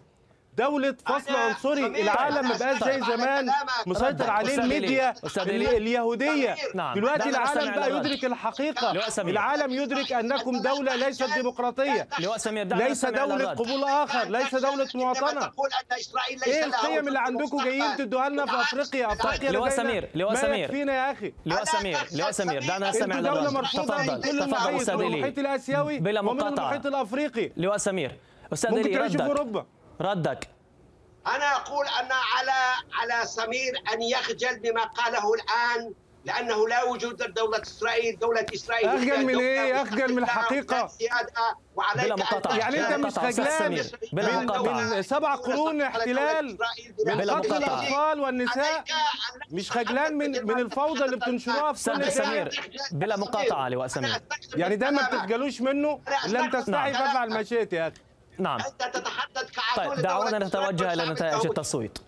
دولة 0.59 0.97
فصل 1.07 1.37
عنصري 1.37 1.87
العالم 1.87 2.49
ما 2.49 2.57
بقاش 2.57 2.85
زي 2.85 3.01
زمان. 3.01 3.51
مسيطر. 3.87 4.31
عليه. 4.31 4.59
الميديا 4.59 5.15
أستاذ 5.27 5.43
ال- 5.43 5.51
إلي. 5.55 5.77
اليهودية 5.77 6.55
سمير. 6.55 6.57
نعم. 6.75 6.95
دلوقتي 6.95 7.29
العالم 7.29 7.75
بقى. 7.75 7.97
يدرك 7.97 8.25
الحقيقة 8.25 8.93
لواء 8.93 9.09
سمير. 9.09 9.33
العالم 9.33 9.73
يدرك 9.73 10.13
أنكم 10.13 10.63
دولة 10.63 10.97
ليست 10.97 11.23
لواء 12.21 12.37
دعنا 12.65 12.83
ليس 12.83 13.05
الرد. 13.05 13.59
قبول 13.59 13.85
آخر 13.85 14.29
ليس 14.29 14.55
إسرائيل 16.01 16.39
ليس 16.39 16.49
إيه 16.49 16.65
القيم 16.65 17.09
اللي 17.09 17.19
عندكم 17.19 17.65
جايين. 17.65 17.97
تدوها 17.97 18.29
لنا 18.29 18.47
في 18.47 18.61
أفريقيا. 18.61 19.13
أفريقيا 19.13 19.51
لواء 19.51 19.69
لدينا 19.69 19.83
سمير، 19.83 20.09
لواء 20.15 20.35
سمير. 20.35 20.65
يكفينا 20.65 20.93
يا 20.95 21.13
أخي 21.13 21.33
لواء 21.47 21.65
سمير 21.65 21.99
لواء 22.13 22.31
سمير. 22.31 22.67
دعنا 22.67 22.91
نستمع 22.91 23.21
دولة 23.21 23.41
الرد 23.41 23.53
مرفوضة 23.53 23.99
من 23.99 24.07
تفضل 24.07 24.23
كل 24.23 24.39
تفضل 24.39 24.43
المحيط 24.43 24.91
من 24.91 25.39
الأسيوي 25.39 25.99
بلا 25.99 26.21
ومن 26.21 26.37
مقاطعة. 26.37 26.65
المحيط 26.65 26.87
الأفريقي 26.87 27.51
لواء 27.57 27.77
سمير 27.77 28.19
أستاذ 28.53 28.71
ممكن 28.71 28.93
تعيشوا 28.93 29.17
في 29.17 29.27
اوروبا 29.27 29.67
ردك. 30.01 30.49
أنا 31.27 31.57
أقول 31.57 31.87
أن 31.87 32.09
على 32.13 32.75
على 32.93 33.27
سمير 33.27 33.83
أن 33.93 34.03
يخجل 34.03 34.59
بما 34.61 34.85
قاله 34.85 35.35
الآن 35.35 35.93
لأنه 36.25 36.69
لا 36.69 36.85
وجود 36.85 37.23
لدوله 37.23 37.63
إسرائيل، 37.63 38.19
دولة 38.19 38.47
إسرائيل 38.55 38.89
هي 38.89 38.97
أخجل 38.97 39.25
من 39.25 39.39
إيه؟ 39.39 39.83
أخجل 39.83 40.15
من 40.15 40.27
سيادة 40.89 41.57
وعليك 41.77 42.05
بلا 42.05 42.17
مقاطعة. 42.17 42.57
يعني 42.57 42.77
بلا 42.77 42.97
مش 42.97 43.19
خجلان. 43.19 43.85
بلا 44.13 44.39
من, 44.39 44.47
مقاطعة. 44.47 44.81
من 44.81 45.03
سبع 45.03 45.35
قرون 45.35 45.83
احتلال. 45.83 46.59
بلا 47.07 47.15
من 47.15 47.21
قتل 47.31 47.49
مقاطعة. 47.49 47.57
الاطفال 47.59 48.21
والنساء. 48.21 48.85
مش 49.51 49.73
خجلان 49.73 50.15
من 50.15 50.47
من 50.47 50.59
الفوضى 50.59 51.05
اللي 51.05 51.17
بتنشروها 51.17 51.73
في 51.73 51.85
كل 51.91 51.97
مكان 51.97 52.11
سمير 52.11 52.71
بلا 52.93 53.17
مقاطعة 53.17 53.69
لواء 53.69 53.87
سمير 53.87 54.21
يعني 54.55 54.77
ده 54.77 54.91
ما 54.91 55.03
بتخجلوش 55.03 55.61
منه؟ 55.61 56.01
لم 56.27 56.51
تستحي 56.51 56.93
نعم. 56.93 57.07
فافعل 57.07 57.31
ما 57.31 57.43
شئت 57.43 57.73
يا 57.73 57.89
أخي. 57.89 57.97
نعم. 58.39 58.61
أنت 58.61 58.97
تتحدث 58.97 59.26
طيب 59.77 59.93
دعونا 60.03 60.39
نتوجه 60.39 60.93
إلى 60.93 61.11
نتائج. 61.11 61.47
التصويت. 61.47 61.99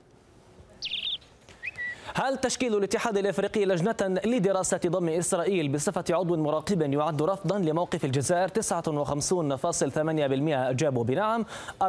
هل 2.14 2.38
تشكيل 2.38 2.76
الاتحاد 2.76 3.18
الإفريقي 3.18 3.64
لجنة 3.64 4.20
لدراسة 4.24 4.80
ضم 4.86 5.08
إسرائيل 5.08 5.68
بصفة 5.68 6.04
عضو 6.10 6.36
مراقب 6.36 6.92
يعد 6.92 7.22
رفضا 7.22 7.58
لموقف 7.58 8.04
الجزائر؟ 8.04 8.48
59.8% 8.48 10.70
أجابوا 10.70 11.04
بنعم 11.04 11.44
40.2% 11.82 11.86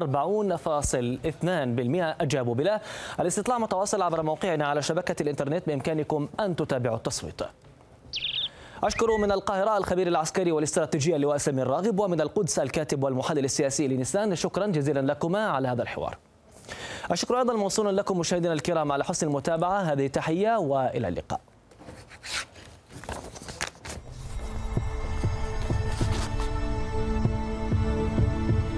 أجابوا 2.21 2.55
بلا. 2.55 2.81
الاستطلاع 3.19 3.57
متواصل 3.57 4.01
عبر 4.01 4.23
موقعنا 4.23 4.67
على 4.67 4.81
شبكة 4.81 5.21
الإنترنت 5.21 5.67
بإمكانكم 5.67 6.27
أن 6.39 6.55
تتابعوا 6.55 6.97
التصويت. 6.97 7.41
أشكر 8.83 9.17
من 9.17 9.31
القاهرة 9.31 9.77
الخبير 9.77 10.07
العسكري 10.07 10.51
والاستراتيجي 10.51 11.15
اللواء 11.15 11.37
سمير 11.37 11.67
راغب 11.67 11.99
ومن 11.99 12.21
القدس 12.21 12.59
الكاتب 12.59 13.03
والمحلل 13.03 13.45
السياسي 13.45 13.87
لنسان 13.87 14.35
شكرا 14.35 14.67
جزيلا 14.67 14.99
لكما 14.99 15.47
على 15.47 15.67
هذا 15.67 15.81
الحوار. 15.81 16.17
الشكر 17.11 17.39
أيضا 17.39 17.53
موصول 17.53 17.97
لكم 17.97 18.19
مشاهدينا 18.19 18.53
الكرام 18.53 18.91
على 18.91 19.03
حسن 19.03 19.27
المتابعة. 19.27 19.81
هذه 19.81 20.07
تحية 20.07 20.57
وإلى 20.57 21.07
اللقاء. 21.07 21.41